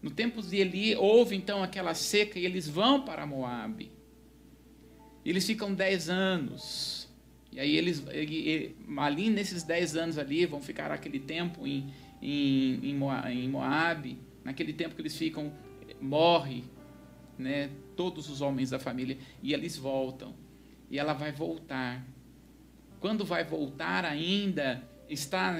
No 0.00 0.12
tempo 0.12 0.40
de 0.40 0.58
Eli, 0.58 0.94
houve 0.94 1.34
então 1.34 1.60
aquela 1.60 1.92
seca 1.92 2.38
e 2.38 2.44
eles 2.44 2.68
vão 2.68 3.02
para 3.02 3.26
Moabe. 3.26 3.90
Eles 5.24 5.44
ficam 5.44 5.74
dez 5.74 6.08
anos. 6.08 7.08
E 7.50 7.58
aí 7.58 7.76
eles, 7.76 8.04
ali 8.96 9.28
nesses 9.28 9.64
dez 9.64 9.96
anos 9.96 10.18
ali, 10.18 10.46
vão 10.46 10.60
ficar 10.60 10.92
aquele 10.92 11.18
tempo 11.18 11.66
em, 11.66 11.92
em, 12.22 12.80
em 12.84 13.48
Moabe. 13.48 14.18
Naquele 14.44 14.72
tempo 14.72 14.94
que 14.94 15.02
eles 15.02 15.16
ficam, 15.16 15.52
morre 16.00 16.62
né, 17.36 17.72
todos 17.96 18.30
os 18.30 18.40
homens 18.40 18.70
da 18.70 18.78
família 18.78 19.18
e 19.42 19.52
eles 19.52 19.76
voltam. 19.76 20.32
E 20.88 20.96
ela 20.96 21.12
vai 21.12 21.32
voltar. 21.32 22.06
Quando 23.00 23.24
vai 23.24 23.44
voltar 23.44 24.04
ainda 24.04 24.82
está 25.08 25.56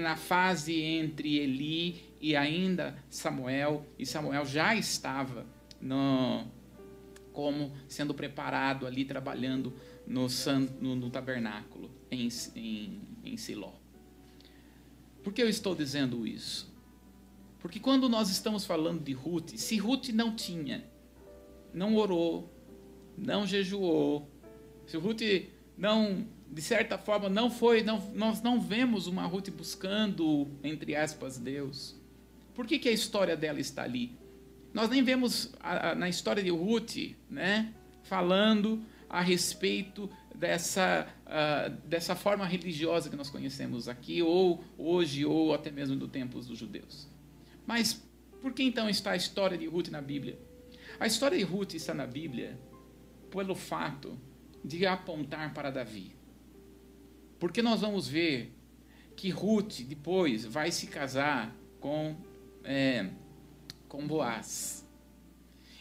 na 0.00 0.16
fase 0.16 0.80
entre 0.80 1.38
Eli 1.38 2.14
e 2.20 2.36
ainda 2.36 2.96
Samuel, 3.08 3.86
e 3.98 4.06
Samuel 4.06 4.46
já 4.46 4.74
estava 4.74 5.46
no, 5.80 6.46
como 7.32 7.72
sendo 7.88 8.14
preparado 8.14 8.86
ali, 8.86 9.04
trabalhando 9.04 9.72
no, 10.06 10.26
no, 10.80 10.96
no 10.96 11.10
tabernáculo 11.10 11.90
em, 12.10 12.28
em, 12.54 13.00
em 13.24 13.36
Siló. 13.36 13.72
Por 15.22 15.32
que 15.32 15.42
eu 15.42 15.48
estou 15.48 15.74
dizendo 15.74 16.26
isso? 16.26 16.72
Porque 17.58 17.80
quando 17.80 18.08
nós 18.08 18.28
estamos 18.28 18.66
falando 18.66 19.02
de 19.02 19.12
Ruth, 19.12 19.56
se 19.56 19.78
Ruth 19.78 20.10
não 20.10 20.36
tinha, 20.36 20.84
não 21.72 21.96
orou, 21.96 22.52
não 23.16 23.46
jejuou, 23.46 24.30
se 24.86 24.98
Ruth 24.98 25.22
não 25.76 26.26
de 26.50 26.62
certa 26.62 26.96
forma, 26.96 27.28
não 27.28 27.50
foi, 27.50 27.82
não, 27.82 28.00
nós 28.14 28.42
não 28.42 28.60
vemos 28.60 29.06
uma 29.06 29.24
Ruth 29.26 29.50
buscando, 29.50 30.48
entre 30.62 30.94
aspas, 30.94 31.38
Deus. 31.38 31.96
Por 32.54 32.66
que, 32.66 32.78
que 32.78 32.88
a 32.88 32.92
história 32.92 33.36
dela 33.36 33.60
está 33.60 33.82
ali? 33.82 34.16
Nós 34.72 34.88
nem 34.88 35.02
vemos 35.02 35.52
a, 35.60 35.90
a, 35.90 35.94
na 35.94 36.08
história 36.08 36.42
de 36.42 36.50
Ruth, 36.50 36.96
né, 37.28 37.72
falando 38.02 38.82
a 39.08 39.20
respeito 39.20 40.10
dessa, 40.34 41.06
uh, 41.26 41.70
dessa 41.86 42.14
forma 42.16 42.44
religiosa 42.44 43.08
que 43.08 43.16
nós 43.16 43.30
conhecemos 43.30 43.88
aqui, 43.88 44.22
ou 44.22 44.64
hoje, 44.76 45.24
ou 45.24 45.54
até 45.54 45.70
mesmo 45.70 45.96
do 45.96 46.08
tempo 46.08 46.40
dos 46.40 46.58
judeus. 46.58 47.08
Mas 47.66 48.02
por 48.40 48.52
que 48.52 48.62
então 48.62 48.88
está 48.88 49.12
a 49.12 49.16
história 49.16 49.56
de 49.56 49.66
Ruth 49.66 49.88
na 49.88 50.00
Bíblia? 50.00 50.38
A 50.98 51.06
história 51.06 51.38
de 51.38 51.44
Ruth 51.44 51.74
está 51.74 51.94
na 51.94 52.06
Bíblia 52.06 52.58
pelo 53.30 53.54
fato 53.54 54.18
de 54.64 54.86
apontar 54.86 55.52
para 55.52 55.70
Davi. 55.70 56.14
Porque 57.44 57.60
nós 57.60 57.82
vamos 57.82 58.08
ver 58.08 58.56
que 59.14 59.28
Ruth 59.28 59.82
depois 59.82 60.46
vai 60.46 60.72
se 60.72 60.86
casar 60.86 61.54
com, 61.78 62.16
é, 62.64 63.10
com 63.86 64.06
Boaz. 64.06 64.88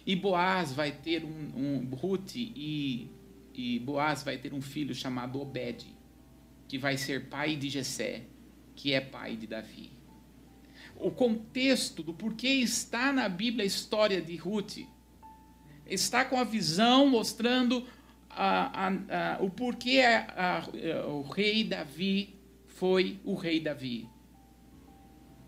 E 0.06 0.13
Boaz 0.13 0.73
vai 0.73 0.91
ter 0.91 1.23
um, 1.23 1.30
um 1.56 1.95
Ruth 1.95 2.36
e, 2.36 3.10
e 3.54 3.80
Boaz 3.80 4.23
vai 4.23 4.38
ter 4.38 4.54
um 4.54 4.62
filho 4.62 4.93
chamado 4.93 5.39
Obed, 5.39 5.86
que 6.67 6.78
vai 6.78 6.97
ser 6.97 7.30
pai 7.30 7.56
de 7.56 7.69
Jessé, 7.69 8.23
que 8.76 8.91
é 8.91 8.99
pai 8.99 9.38
de 9.38 9.47
Davi. 9.47 9.93
O 10.97 11.12
contexto 11.12 12.04
do 12.04 12.13
porquê 12.13 12.49
está 12.49 13.13
na 13.13 13.30
Bíblia 13.30 13.63
a 13.63 13.65
história 13.65 14.21
de 14.21 14.36
Ruth 14.36 14.80
está 15.86 16.23
com 16.26 16.38
a 16.38 16.43
visão 16.43 17.10
mostrando 17.10 17.86
a, 18.36 18.88
a, 18.88 19.43
o 19.43 19.50
porquê 19.50 20.02
o 21.08 21.22
rei 21.22 21.63
Davi 21.63 22.36
foi 22.67 23.19
o 23.24 23.36
rei 23.36 23.60
Davi. 23.60 24.10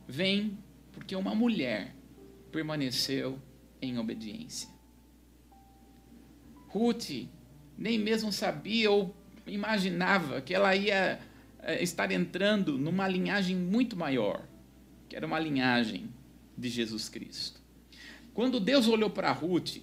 Vem 0.07 0.57
porque 0.91 1.15
uma 1.15 1.35
mulher 1.35 1.95
permaneceu 2.51 3.39
em 3.81 3.97
obediência. 3.97 4.69
Ruth 6.67 7.27
nem 7.77 7.97
mesmo 7.99 8.31
sabia 8.31 8.91
ou 8.91 9.15
imaginava 9.45 10.41
que 10.41 10.53
ela 10.53 10.75
ia 10.75 11.19
eh, 11.59 11.83
estar 11.83 12.11
entrando 12.11 12.77
numa 12.77 13.07
linhagem 13.07 13.55
muito 13.55 13.95
maior, 13.95 14.47
que 15.09 15.15
era 15.15 15.25
uma 15.25 15.39
linhagem 15.39 16.09
de 16.57 16.69
Jesus 16.69 17.09
Cristo. 17.09 17.61
Quando 18.33 18.59
Deus 18.59 18.87
olhou 18.87 19.09
para 19.09 19.31
Ruth, 19.31 19.77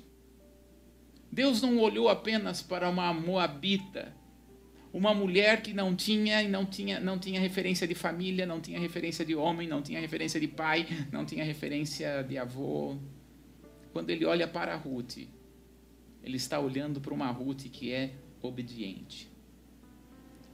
Deus 1.33 1.63
não 1.63 1.79
olhou 1.79 2.11
apenas 2.11 2.61
para 2.61 2.91
uma 2.91 3.11
moabita, 3.15 4.15
uma 4.93 5.15
mulher 5.15 5.63
que 5.63 5.73
não 5.73 5.97
tinha 5.97 6.47
não 6.47 6.67
tinha 6.67 7.01
não 7.01 7.19
tinha 7.19 7.41
referência 7.41 7.89
de 7.89 7.95
família, 7.95 8.45
não 8.45 8.61
tinha 8.61 8.79
referência 8.79 9.25
de 9.25 9.35
homem, 9.35 9.67
não 9.67 9.81
tinha 9.81 9.99
referência 9.99 10.39
de 10.39 10.47
pai, 10.47 10.87
não 11.11 11.25
tinha 11.25 11.43
referência 11.43 12.23
de 12.23 12.37
avô. 12.37 12.99
Quando 13.95 14.11
ele 14.11 14.27
olha 14.27 14.47
para 14.47 14.77
Ruth, 14.77 15.21
ele 16.23 16.37
está 16.37 16.61
olhando 16.61 17.01
para 17.01 17.15
uma 17.15 17.31
Ruth 17.31 17.63
que 17.73 17.91
é 17.91 18.13
obediente. 18.43 19.33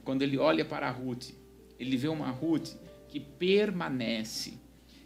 Quando 0.05 0.21
ele 0.21 0.37
olha 0.37 0.63
para 0.63 0.89
Ruth, 0.89 1.31
ele 1.77 1.97
vê 1.97 2.07
uma 2.07 2.29
Ruth 2.29 2.69
que 3.09 3.19
permanece. 3.19 4.53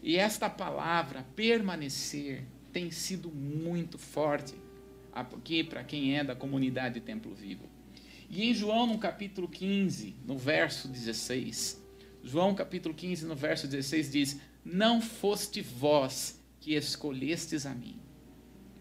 E 0.04 0.18
esta 0.18 0.48
palavra 0.52 1.26
permanecer 1.36 2.44
tem 2.72 2.92
sido 2.92 3.32
muito 3.32 3.98
forte 3.98 4.54
aqui 5.14 5.64
para 5.64 5.84
quem 5.84 6.18
é 6.18 6.24
da 6.24 6.36
comunidade 6.36 7.00
Templo 7.00 7.34
Vivo. 7.34 7.70
E 8.30 8.50
em 8.50 8.54
João, 8.54 8.88
no 8.88 8.98
capítulo 8.98 9.48
15, 9.48 10.16
no 10.26 10.38
verso 10.38 10.88
16, 10.88 11.82
João 12.24 12.56
capítulo 12.56 12.96
15, 12.96 13.26
no 13.26 13.36
verso 13.36 13.68
16 13.68 14.12
diz: 14.12 14.42
Não 14.66 15.02
foste 15.02 15.62
vós 15.62 16.42
que 16.60 16.74
escolhestes 16.74 17.66
a 17.66 17.76
mim, 17.76 18.00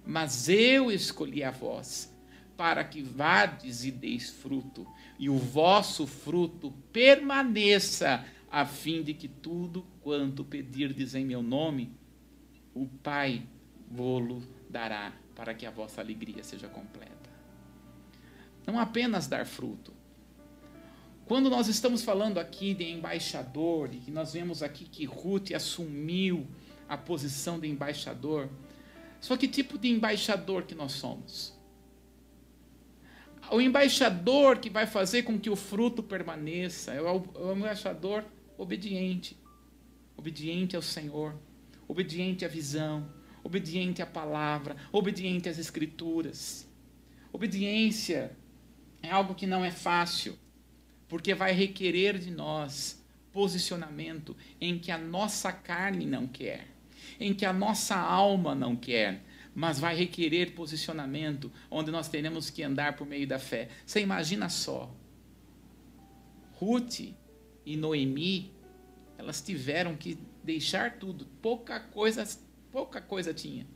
mas 0.06 0.48
eu 0.48 0.90
escolhi 0.90 1.42
a 1.42 1.50
vós, 1.50 2.10
para 2.56 2.84
que 2.84 3.02
vades 3.02 3.84
e 3.84 3.90
deis 3.90 4.30
fruto, 4.30 4.86
e 5.18 5.28
o 5.28 5.36
vosso 5.36 6.06
fruto 6.06 6.72
permaneça, 6.92 8.24
a 8.50 8.64
fim 8.64 9.02
de 9.02 9.12
que 9.12 9.28
tudo 9.28 9.84
quanto 10.00 10.44
pedirdes 10.44 11.14
em 11.14 11.24
meu 11.24 11.42
nome, 11.42 11.90
o 12.72 12.86
Pai 12.86 13.42
vô-lo 13.90 14.42
dará 14.70 15.12
para 15.42 15.54
que 15.54 15.66
a 15.66 15.72
vossa 15.72 16.00
alegria 16.00 16.44
seja 16.44 16.68
completa. 16.68 17.28
Não 18.64 18.78
apenas 18.78 19.26
dar 19.26 19.44
fruto. 19.44 19.92
Quando 21.26 21.50
nós 21.50 21.66
estamos 21.66 22.04
falando 22.04 22.38
aqui 22.38 22.72
de 22.72 22.88
embaixador, 22.88 23.90
e 23.92 24.08
nós 24.12 24.34
vemos 24.34 24.62
aqui 24.62 24.84
que 24.84 25.04
Ruth 25.04 25.50
assumiu 25.50 26.46
a 26.88 26.96
posição 26.96 27.58
de 27.58 27.66
embaixador, 27.66 28.48
só 29.20 29.36
que 29.36 29.48
tipo 29.48 29.76
de 29.76 29.88
embaixador 29.88 30.62
que 30.62 30.76
nós 30.76 30.92
somos? 30.92 31.52
O 33.50 33.60
embaixador 33.60 34.60
que 34.60 34.70
vai 34.70 34.86
fazer 34.86 35.24
com 35.24 35.40
que 35.40 35.50
o 35.50 35.56
fruto 35.56 36.04
permaneça 36.04 36.92
é 36.92 37.02
o, 37.02 37.16
é 37.50 37.52
embaixador 37.52 38.24
obediente, 38.56 39.36
obediente 40.16 40.76
ao 40.76 40.82
Senhor, 40.82 41.34
obediente 41.88 42.44
à 42.44 42.48
visão, 42.48 43.10
obediente 43.44 44.02
à 44.02 44.06
palavra, 44.06 44.76
obediente 44.90 45.48
às 45.48 45.58
escrituras. 45.58 46.68
Obediência 47.32 48.36
é 49.02 49.10
algo 49.10 49.34
que 49.34 49.46
não 49.46 49.64
é 49.64 49.70
fácil, 49.70 50.38
porque 51.08 51.34
vai 51.34 51.52
requerer 51.52 52.18
de 52.18 52.30
nós 52.30 53.02
posicionamento 53.32 54.36
em 54.60 54.78
que 54.78 54.90
a 54.90 54.98
nossa 54.98 55.50
carne 55.50 56.06
não 56.06 56.26
quer, 56.26 56.68
em 57.18 57.34
que 57.34 57.44
a 57.44 57.52
nossa 57.52 57.96
alma 57.96 58.54
não 58.54 58.76
quer, 58.76 59.22
mas 59.54 59.78
vai 59.78 59.96
requerer 59.96 60.52
posicionamento 60.54 61.50
onde 61.70 61.90
nós 61.90 62.08
teremos 62.08 62.50
que 62.50 62.62
andar 62.62 62.96
por 62.96 63.06
meio 63.06 63.26
da 63.26 63.38
fé. 63.38 63.68
Você 63.84 64.00
imagina 64.00 64.48
só, 64.48 64.94
Ruth 66.54 67.00
e 67.64 67.76
Noemi, 67.76 68.52
elas 69.18 69.40
tiveram 69.40 69.96
que 69.96 70.18
deixar 70.42 70.98
tudo, 70.98 71.26
pouca 71.40 71.80
coisa 71.80 72.24
Pouca 72.72 73.00
coisa 73.00 73.34
tinha. 73.34 73.66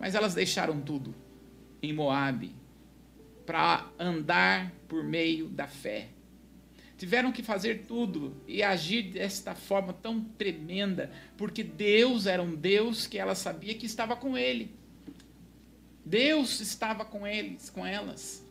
Mas 0.00 0.14
elas 0.14 0.34
deixaram 0.34 0.80
tudo 0.80 1.14
em 1.82 1.92
Moabe 1.92 2.56
para 3.44 3.86
andar 3.98 4.72
por 4.88 5.04
meio 5.04 5.48
da 5.48 5.66
fé. 5.66 6.08
Tiveram 6.96 7.30
que 7.30 7.42
fazer 7.42 7.84
tudo 7.86 8.34
e 8.46 8.62
agir 8.62 9.12
desta 9.12 9.54
forma 9.54 9.92
tão 9.92 10.20
tremenda, 10.20 11.12
porque 11.36 11.62
Deus 11.62 12.26
era 12.26 12.42
um 12.42 12.54
Deus 12.54 13.06
que 13.06 13.18
ela 13.18 13.34
sabia 13.34 13.74
que 13.74 13.86
estava 13.86 14.16
com 14.16 14.36
ele. 14.36 14.74
Deus 16.04 16.60
estava 16.60 17.04
com 17.04 17.26
eles, 17.26 17.70
com 17.70 17.86
elas. 17.86 18.42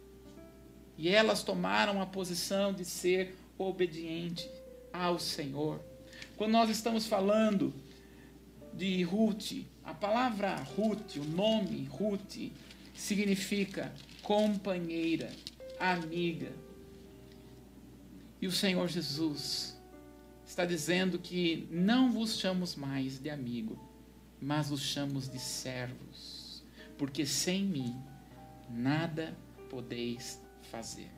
E 0.98 1.10
elas 1.10 1.44
tomaram 1.44 2.02
a 2.02 2.06
posição 2.06 2.72
de 2.72 2.86
ser 2.86 3.36
obediente 3.58 4.50
ao 4.94 5.20
Senhor. 5.20 5.82
Quando 6.38 6.52
nós 6.52 6.70
estamos 6.70 7.06
falando 7.06 7.74
de 8.78 9.02
Ruth, 9.04 9.66
a 9.84 9.94
palavra 9.94 10.56
Ruth, 10.56 11.16
o 11.16 11.24
nome 11.24 11.86
Ruth, 11.90 12.52
significa 12.94 13.92
companheira, 14.22 15.32
amiga. 15.80 16.52
E 18.40 18.46
o 18.46 18.52
Senhor 18.52 18.88
Jesus 18.88 19.76
está 20.46 20.64
dizendo 20.64 21.18
que 21.18 21.68
não 21.72 22.12
vos 22.12 22.38
chamamos 22.38 22.76
mais 22.76 23.18
de 23.18 23.30
amigo, 23.30 23.78
mas 24.40 24.70
vos 24.70 24.82
chamamos 24.82 25.28
de 25.28 25.40
servos, 25.40 26.64
porque 26.98 27.26
sem 27.26 27.64
mim 27.64 27.96
nada 28.70 29.36
podeis 29.70 30.40
fazer. 30.72 31.10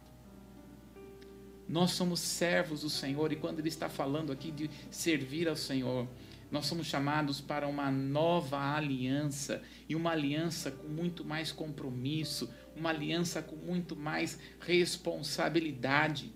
Nós 1.68 1.92
somos 1.92 2.20
servos 2.20 2.82
do 2.82 2.90
Senhor 2.90 3.32
e 3.32 3.36
quando 3.36 3.60
Ele 3.60 3.68
está 3.68 3.90
falando 3.90 4.32
aqui 4.32 4.50
de 4.50 4.70
servir 4.90 5.48
ao 5.48 5.56
Senhor, 5.56 6.08
nós 6.52 6.66
somos 6.66 6.88
chamados 6.88 7.40
para 7.40 7.68
uma 7.68 7.92
nova 7.92 8.76
aliança 8.76 9.62
e 9.88 9.96
uma 9.96 10.12
aliança 10.12 10.72
com 10.72 10.88
muito 10.88 11.24
mais 11.24 11.52
compromisso, 11.52 12.50
uma 12.76 12.90
aliança 12.90 13.42
com 13.42 13.56
muito 13.56 13.96
mais 13.96 14.40
responsabilidade. 14.60 16.34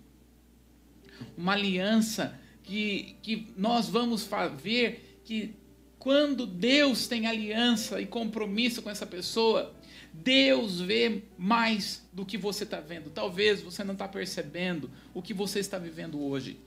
Uma 1.35 1.53
aliança 1.53 2.39
que, 2.61 3.15
que 3.21 3.53
nós 3.57 3.89
vamos 3.89 4.29
ver 4.61 5.21
que 5.23 5.55
quando 5.97 6.45
Deus 6.45 7.07
tem 7.07 7.27
aliança 7.27 8.01
e 8.01 8.05
compromisso 8.05 8.81
com 8.81 8.89
essa 8.89 9.05
pessoa, 9.05 9.73
Deus 10.13 10.79
vê 10.81 11.23
mais 11.37 12.07
do 12.11 12.25
que 12.25 12.37
você 12.37 12.65
está 12.65 12.79
vendo. 12.79 13.09
Talvez 13.09 13.61
você 13.61 13.83
não 13.83 13.93
está 13.93 14.07
percebendo 14.07 14.91
o 15.13 15.21
que 15.21 15.33
você 15.33 15.59
está 15.59 15.77
vivendo 15.77 16.21
hoje. 16.21 16.59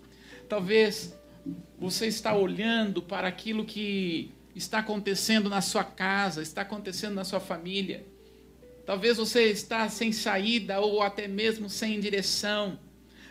Talvez 0.48 1.14
você 1.78 2.06
está 2.06 2.34
olhando 2.36 3.02
para 3.02 3.28
aquilo 3.28 3.64
que 3.64 4.32
está 4.54 4.78
acontecendo 4.78 5.48
na 5.50 5.60
sua 5.60 5.84
casa, 5.84 6.42
está 6.42 6.62
acontecendo 6.62 7.14
na 7.14 7.24
sua 7.24 7.40
família. 7.40 8.06
Talvez 8.86 9.16
você 9.16 9.50
está 9.50 9.88
sem 9.88 10.12
saída 10.12 10.80
ou 10.80 11.02
até 11.02 11.26
mesmo 11.26 11.68
sem 11.68 11.98
direção. 12.00 12.78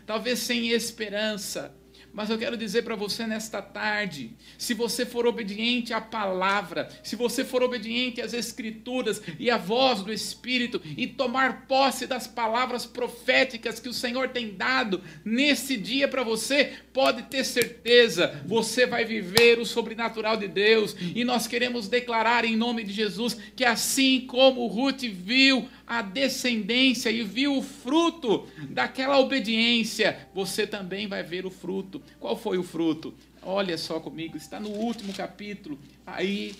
Talvez 0.05 0.39
sem 0.39 0.69
esperança. 0.69 1.73
Mas 2.15 2.29
eu 2.29 2.37
quero 2.37 2.55
dizer 2.55 2.83
para 2.83 2.95
você 2.95 3.27
nesta 3.27 3.61
tarde: 3.61 4.31
se 4.57 4.73
você 4.73 5.05
for 5.05 5.27
obediente 5.27 5.93
à 5.93 5.99
palavra, 5.99 6.87
se 7.03 7.13
você 7.13 7.43
for 7.43 7.61
obediente 7.61 8.21
às 8.21 8.33
Escrituras 8.33 9.21
e 9.37 9.51
à 9.51 9.57
voz 9.57 10.01
do 10.01 10.13
Espírito, 10.13 10.81
e 10.95 11.07
tomar 11.07 11.67
posse 11.67 12.07
das 12.07 12.25
palavras 12.25 12.85
proféticas 12.85 13.81
que 13.81 13.89
o 13.89 13.93
Senhor 13.93 14.29
tem 14.29 14.55
dado 14.55 15.03
nesse 15.25 15.75
dia 15.75 16.07
para 16.07 16.23
você, 16.23 16.75
pode 16.93 17.23
ter 17.23 17.43
certeza, 17.43 18.41
você 18.45 18.85
vai 18.85 19.03
viver 19.03 19.59
o 19.59 19.65
sobrenatural 19.65 20.37
de 20.37 20.47
Deus. 20.47 20.95
E 21.13 21.25
nós 21.25 21.47
queremos 21.47 21.89
declarar 21.89 22.45
em 22.45 22.55
nome 22.55 22.85
de 22.85 22.93
Jesus 22.93 23.37
que 23.57 23.65
assim 23.65 24.21
como 24.21 24.67
Ruth 24.67 25.01
viu 25.01 25.67
a 25.87 26.01
descendência 26.01 27.09
e 27.09 27.23
viu 27.23 27.57
o 27.57 27.61
fruto 27.61 28.47
daquela 28.69 29.19
obediência, 29.19 30.27
você 30.33 30.65
também 30.65 31.07
vai 31.07 31.21
ver 31.23 31.45
o 31.45 31.51
fruto. 31.51 32.01
Qual 32.19 32.35
foi 32.35 32.57
o 32.57 32.63
fruto? 32.63 33.13
Olha 33.41 33.77
só 33.77 33.99
comigo, 33.99 34.35
está 34.35 34.59
no 34.59 34.69
último 34.69 35.13
capítulo 35.13 35.77
aí 36.05 36.55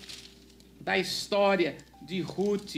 da 0.80 0.96
história 0.96 1.76
de 2.00 2.20
Ruth. 2.20 2.76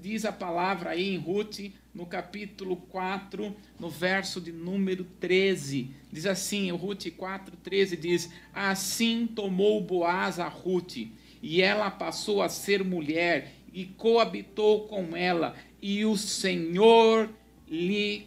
Diz 0.00 0.24
a 0.24 0.30
palavra 0.30 0.90
aí 0.90 1.12
em 1.12 1.18
Ruth, 1.18 1.58
no 1.92 2.06
capítulo 2.06 2.76
4, 2.76 3.54
no 3.80 3.90
verso 3.90 4.40
de 4.40 4.52
número 4.52 5.04
13. 5.18 5.90
Diz 6.12 6.26
assim, 6.26 6.70
Ruth 6.70 7.06
4, 7.16 7.56
13 7.56 7.96
diz: 7.96 8.30
Assim 8.54 9.26
tomou 9.26 9.80
Boaz 9.80 10.38
a 10.38 10.46
Ruth, 10.46 10.98
e 11.42 11.60
ela 11.60 11.90
passou 11.90 12.42
a 12.42 12.48
ser 12.48 12.84
mulher, 12.84 13.54
e 13.72 13.84
coabitou 13.84 14.86
com 14.86 15.16
ela, 15.16 15.54
e 15.80 16.04
o 16.04 16.16
Senhor 16.16 17.30
lhe 17.68 18.26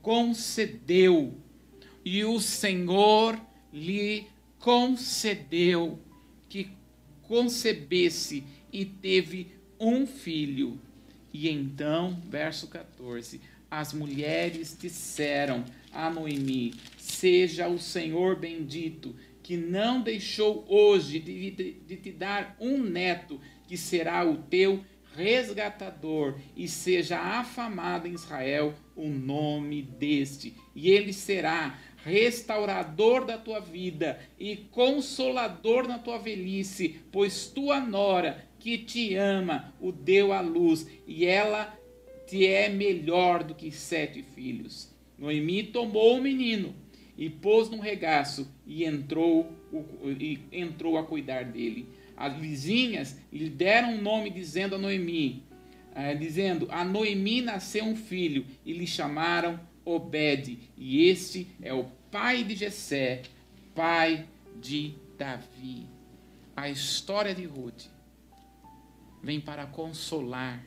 concedeu. 0.00 1.34
E 2.04 2.24
o 2.24 2.40
Senhor 2.40 3.40
lhe 3.72 4.26
concedeu 4.58 5.98
que 6.48 6.68
concebesse 7.22 8.44
e 8.72 8.84
teve 8.84 9.48
um 9.78 10.06
filho. 10.06 10.80
E 11.32 11.48
então, 11.48 12.20
verso 12.28 12.68
14: 12.68 13.40
as 13.70 13.94
mulheres 13.94 14.76
disseram 14.78 15.64
a 15.92 16.10
Noemi: 16.10 16.74
Seja 16.98 17.68
o 17.68 17.78
Senhor 17.78 18.36
bendito, 18.36 19.16
que 19.42 19.56
não 19.56 20.02
deixou 20.02 20.64
hoje 20.68 21.18
de, 21.18 21.50
de, 21.50 21.72
de 21.72 21.96
te 21.96 22.12
dar 22.12 22.56
um 22.60 22.78
neto, 22.78 23.40
que 23.72 23.78
será 23.78 24.22
o 24.22 24.36
teu 24.36 24.84
resgatador, 25.16 26.38
e 26.54 26.68
seja 26.68 27.18
afamado 27.18 28.06
em 28.06 28.12
Israel 28.12 28.74
o 28.94 29.08
nome 29.08 29.80
deste, 29.80 30.54
e 30.76 30.90
ele 30.90 31.10
será 31.10 31.78
restaurador 32.04 33.24
da 33.24 33.38
tua 33.38 33.60
vida 33.60 34.20
e 34.38 34.56
consolador 34.56 35.88
na 35.88 35.98
tua 35.98 36.18
velhice, 36.18 37.00
pois 37.10 37.46
tua 37.46 37.80
nora 37.80 38.46
que 38.58 38.76
te 38.76 39.14
ama 39.14 39.72
o 39.80 39.90
deu 39.90 40.34
à 40.34 40.42
luz, 40.42 40.86
e 41.06 41.24
ela 41.24 41.74
te 42.26 42.46
é 42.46 42.68
melhor 42.68 43.42
do 43.42 43.54
que 43.54 43.70
sete 43.70 44.22
filhos. 44.22 44.94
Noemi 45.18 45.62
tomou 45.62 46.18
o 46.18 46.22
menino 46.22 46.74
e 47.16 47.30
pôs 47.30 47.70
num 47.70 47.80
regaço 47.80 48.52
e 48.66 48.84
entrou, 48.84 49.50
e 50.20 50.40
entrou 50.52 50.98
a 50.98 51.04
cuidar 51.04 51.46
dele 51.46 52.01
as 52.16 52.36
vizinhas 52.36 53.18
lhe 53.32 53.48
deram 53.48 53.94
um 53.94 54.02
nome 54.02 54.30
dizendo 54.30 54.74
a 54.74 54.78
Noemi, 54.78 55.44
eh, 55.94 56.14
dizendo, 56.14 56.68
a 56.70 56.84
Noemi 56.84 57.40
nasceu 57.40 57.84
um 57.84 57.96
filho, 57.96 58.46
e 58.64 58.72
lhe 58.72 58.86
chamaram 58.86 59.58
Obed, 59.84 60.58
e 60.76 61.08
este 61.08 61.48
é 61.60 61.74
o 61.74 61.84
pai 62.10 62.44
de 62.44 62.54
Jessé, 62.54 63.22
pai 63.74 64.26
de 64.60 64.94
Davi. 65.18 65.86
A 66.54 66.68
história 66.68 67.34
de 67.34 67.44
Ruth 67.44 67.86
vem 69.22 69.40
para 69.40 69.66
consolar 69.66 70.64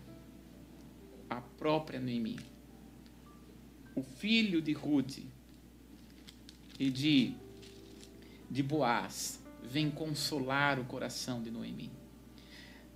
a 1.29 1.39
própria 1.39 1.99
Noemi. 1.99 2.39
O 3.95 4.03
filho 4.03 4.61
de 4.61 4.73
Ruth 4.73 5.19
e 6.77 6.89
de, 6.89 7.33
de 8.51 8.61
Boaz 8.61 9.44
vem 9.65 9.89
consolar 9.89 10.79
o 10.79 10.85
coração 10.85 11.41
de 11.41 11.51
Noemi. 11.51 11.91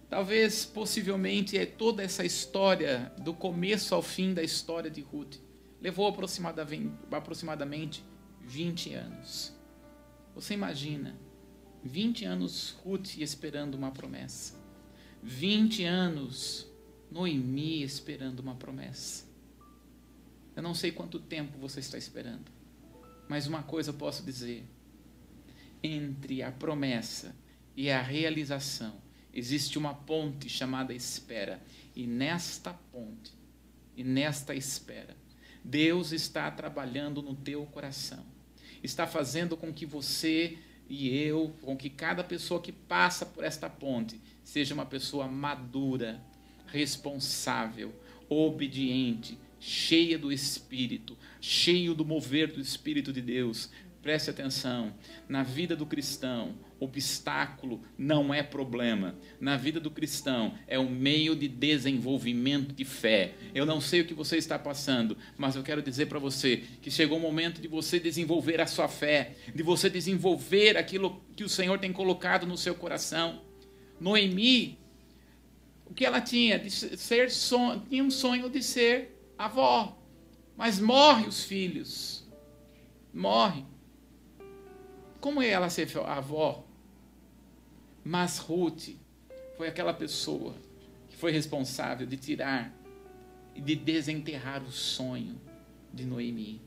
Talvez, 0.10 0.66
possivelmente, 0.66 1.58
é 1.58 1.66
toda 1.66 2.02
essa 2.02 2.26
história, 2.26 3.12
do 3.20 3.34
começo 3.34 3.94
ao 3.94 4.02
fim 4.02 4.34
da 4.34 4.42
história 4.42 4.90
de 4.90 5.02
Ruth, 5.02 5.38
levou 5.80 6.08
aproximadamente 6.08 8.04
20 8.42 8.94
anos. 8.94 9.54
Você 10.34 10.54
imagina, 10.54 11.16
20 11.84 12.26
anos 12.26 12.76
Ruth 12.84 13.18
esperando 13.18 13.76
uma 13.76 13.92
promessa. 13.92 14.56
20 15.22 15.84
anos 15.84 16.68
Noemi 17.12 17.84
esperando 17.84 18.40
uma 18.40 18.56
promessa. 18.56 19.26
Eu 20.56 20.64
não 20.64 20.74
sei 20.74 20.92
quanto 20.92 21.20
tempo 21.20 21.58
você 21.58 21.80
está 21.80 21.98
esperando, 21.98 22.52
mas 23.28 23.48
uma 23.48 23.64
coisa 23.64 23.92
eu 23.92 23.96
posso 23.96 24.24
dizer: 24.24 24.66
entre 25.84 26.44
a 26.44 26.52
promessa 26.52 27.36
e 27.76 27.90
a 27.90 28.02
realização 28.02 29.00
existe 29.34 29.78
uma 29.78 29.94
ponte 29.94 30.50
chamada 30.50 30.94
espera. 30.94 31.62
E 31.96 32.06
nesta 32.06 32.74
ponte, 32.74 33.34
e 33.96 34.04
nesta 34.04 34.56
espera, 34.56 35.16
Deus 35.64 36.12
está 36.12 36.50
trabalhando 36.50 37.22
no 37.22 37.36
teu 37.36 37.66
coração. 37.66 38.26
Está 38.82 39.06
fazendo 39.06 39.58
com 39.58 39.74
que 39.74 39.86
você 39.86 40.58
e 40.88 41.16
eu, 41.16 41.54
com 41.62 41.78
que 41.78 41.90
cada 41.90 42.24
pessoa 42.24 42.62
que 42.62 42.72
passa 42.72 43.26
por 43.26 43.44
esta 43.44 43.70
ponte, 43.70 44.20
seja 44.44 44.74
uma 44.74 44.86
pessoa 44.86 45.28
madura, 45.28 46.22
responsável, 46.68 47.94
obediente, 48.28 49.38
cheia 49.60 50.18
do 50.18 50.32
Espírito, 50.32 51.18
cheio 51.42 51.94
do 51.94 52.06
mover 52.06 52.52
do 52.52 52.62
Espírito 52.62 53.12
de 53.12 53.22
Deus, 53.22 53.70
Preste 54.02 54.30
atenção, 54.30 54.94
na 55.28 55.44
vida 55.44 55.76
do 55.76 55.86
cristão, 55.86 56.56
obstáculo 56.80 57.84
não 57.98 58.34
é 58.34 58.42
problema. 58.42 59.16
Na 59.42 59.58
vida 59.58 59.78
do 59.78 59.92
cristão 59.92 60.54
é 60.68 60.80
um 60.80 60.90
meio 60.90 61.36
de 61.36 61.50
desenvolvimento 61.50 62.74
de 62.74 62.86
fé. 62.86 63.34
Eu 63.54 63.66
não 63.66 63.82
sei 63.82 64.00
o 64.00 64.06
que 64.06 64.14
você 64.14 64.38
está 64.38 64.58
passando, 64.58 65.18
mas 65.38 65.58
eu 65.58 65.64
quero 65.64 65.82
dizer 65.82 66.06
para 66.06 66.18
você 66.18 66.64
que 66.82 66.90
chegou 66.90 67.18
o 67.18 67.22
momento 67.22 67.62
de 67.62 67.68
você 67.68 68.00
desenvolver 68.00 68.62
a 68.62 68.68
sua 68.68 68.88
fé, 68.88 69.36
de 69.54 69.62
você 69.62 69.90
desenvolver 69.90 70.78
aquilo 70.78 71.22
que 71.36 71.44
o 71.44 71.50
Senhor 71.50 71.78
tem 71.78 71.92
colocado 71.92 72.48
no 72.48 72.58
seu 72.58 72.76
coração. 72.76 73.42
Noemi, 74.00 74.80
o 75.86 75.94
que 75.94 76.06
ela 76.06 76.22
tinha? 76.22 76.58
De 76.58 76.72
ser 76.72 77.30
son... 77.30 77.82
tinha 77.90 78.04
um 78.04 78.12
sonho 78.12 78.50
de 78.50 78.64
ser 78.64 79.20
avó. 79.38 79.98
Mas 80.56 80.80
morre 80.80 81.28
os 81.28 81.44
filhos. 81.44 82.26
Morre. 83.14 83.66
Como 85.20 85.42
é 85.42 85.50
ela 85.50 85.70
ser 85.70 85.90
avó? 86.00 86.64
Mas 88.04 88.38
Ruth 88.38 88.90
foi 89.58 89.68
aquela 89.68 89.94
pessoa 89.94 90.56
que 91.10 91.18
foi 91.18 91.32
responsável 91.32 92.08
de 92.08 92.16
tirar 92.16 92.74
e 93.54 93.62
de 93.62 93.76
desenterrar 93.76 94.64
o 94.64 94.72
sonho 94.72 95.40
de 95.94 96.06
Noemi. 96.06 96.62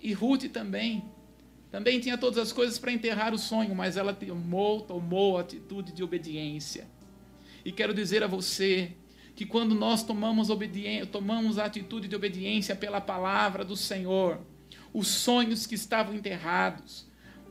E 0.00 0.12
Ruth 0.12 0.50
também, 0.50 1.04
também 1.70 2.00
tinha 2.00 2.18
todas 2.18 2.38
as 2.38 2.52
coisas 2.52 2.78
para 2.78 2.92
enterrar 2.92 3.32
o 3.32 3.38
sonho, 3.38 3.74
mas 3.74 3.96
ela 3.96 4.12
tomou, 4.12 4.80
tomou 4.80 5.38
a 5.38 5.42
atitude 5.42 5.92
de 5.92 6.02
obediência. 6.02 6.86
E 7.64 7.70
quero 7.70 7.94
dizer 7.94 8.22
a 8.22 8.26
você 8.26 8.92
que 9.34 9.46
quando 9.46 9.74
nós 9.74 10.02
tomamos, 10.02 10.48
tomamos 11.12 11.58
a 11.58 11.64
atitude 11.64 12.08
de 12.08 12.16
obediência 12.16 12.74
pela 12.74 13.00
palavra 13.00 13.64
do 13.64 13.76
Senhor, 13.76 14.40
os 14.92 15.08
sonhos 15.08 15.66
que 15.66 15.74
estavam 15.74 16.14
enterrados, 16.14 17.06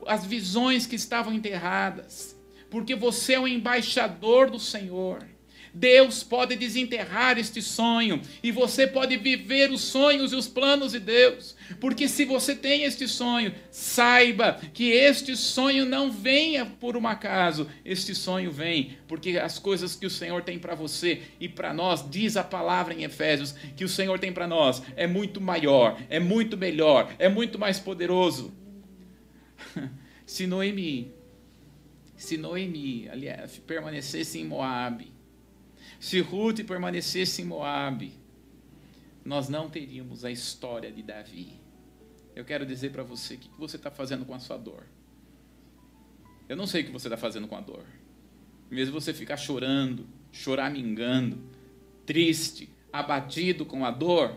as 0.06 0.24
visões 0.24 0.86
que 0.86 0.96
estavam 0.96 1.32
enterradas, 1.32 2.36
porque 2.70 2.94
você 2.94 3.34
é 3.34 3.40
o 3.40 3.48
embaixador 3.48 4.50
do 4.50 4.58
Senhor. 4.58 5.35
Deus 5.76 6.22
pode 6.22 6.56
desenterrar 6.56 7.38
este 7.38 7.60
sonho 7.60 8.22
e 8.42 8.50
você 8.50 8.86
pode 8.86 9.18
viver 9.18 9.70
os 9.70 9.82
sonhos 9.82 10.32
e 10.32 10.36
os 10.36 10.48
planos 10.48 10.92
de 10.92 11.00
Deus. 11.00 11.54
Porque 11.78 12.08
se 12.08 12.24
você 12.24 12.54
tem 12.54 12.84
este 12.84 13.06
sonho, 13.06 13.54
saiba 13.70 14.58
que 14.72 14.90
este 14.90 15.36
sonho 15.36 15.84
não 15.84 16.10
venha 16.10 16.64
por 16.64 16.96
um 16.96 17.06
acaso, 17.06 17.68
este 17.84 18.14
sonho 18.14 18.50
vem 18.50 18.96
porque 19.06 19.36
as 19.38 19.58
coisas 19.58 19.94
que 19.94 20.06
o 20.06 20.10
Senhor 20.10 20.42
tem 20.42 20.58
para 20.58 20.74
você 20.74 21.22
e 21.38 21.46
para 21.46 21.74
nós, 21.74 22.08
diz 22.08 22.38
a 22.38 22.44
palavra 22.44 22.94
em 22.94 23.04
Efésios, 23.04 23.52
que 23.76 23.84
o 23.84 23.88
Senhor 23.88 24.18
tem 24.18 24.32
para 24.32 24.46
nós 24.46 24.82
é 24.96 25.06
muito 25.06 25.40
maior, 25.40 26.00
é 26.08 26.18
muito 26.18 26.56
melhor, 26.56 27.14
é 27.18 27.28
muito 27.28 27.58
mais 27.58 27.78
poderoso. 27.78 28.52
Se 30.24 30.44
Noemi, 30.46 31.14
se 32.16 32.36
Noemi, 32.36 33.08
aliás, 33.08 33.58
permanecesse 33.58 34.40
em 34.40 34.44
Moabe, 34.44 35.12
se 35.98 36.20
Ruth 36.20 36.64
permanecesse 36.64 37.42
em 37.42 37.44
Moabe, 37.44 38.12
nós 39.24 39.48
não 39.48 39.68
teríamos 39.68 40.24
a 40.24 40.30
história 40.30 40.90
de 40.90 41.02
Davi. 41.02 41.52
Eu 42.34 42.44
quero 42.44 42.66
dizer 42.66 42.92
para 42.92 43.02
você 43.02 43.34
o 43.34 43.38
que 43.38 43.50
você 43.58 43.76
está 43.76 43.90
fazendo 43.90 44.24
com 44.24 44.34
a 44.34 44.38
sua 44.38 44.56
dor. 44.56 44.84
Eu 46.48 46.56
não 46.56 46.66
sei 46.66 46.82
o 46.82 46.84
que 46.84 46.92
você 46.92 47.08
está 47.08 47.16
fazendo 47.16 47.48
com 47.48 47.56
a 47.56 47.60
dor. 47.60 47.84
Mesmo 48.70 48.92
você 48.92 49.12
ficar 49.12 49.36
chorando, 49.36 50.06
choramingando, 50.30 51.42
triste, 52.04 52.68
abatido 52.92 53.64
com 53.64 53.84
a 53.84 53.90
dor, 53.90 54.36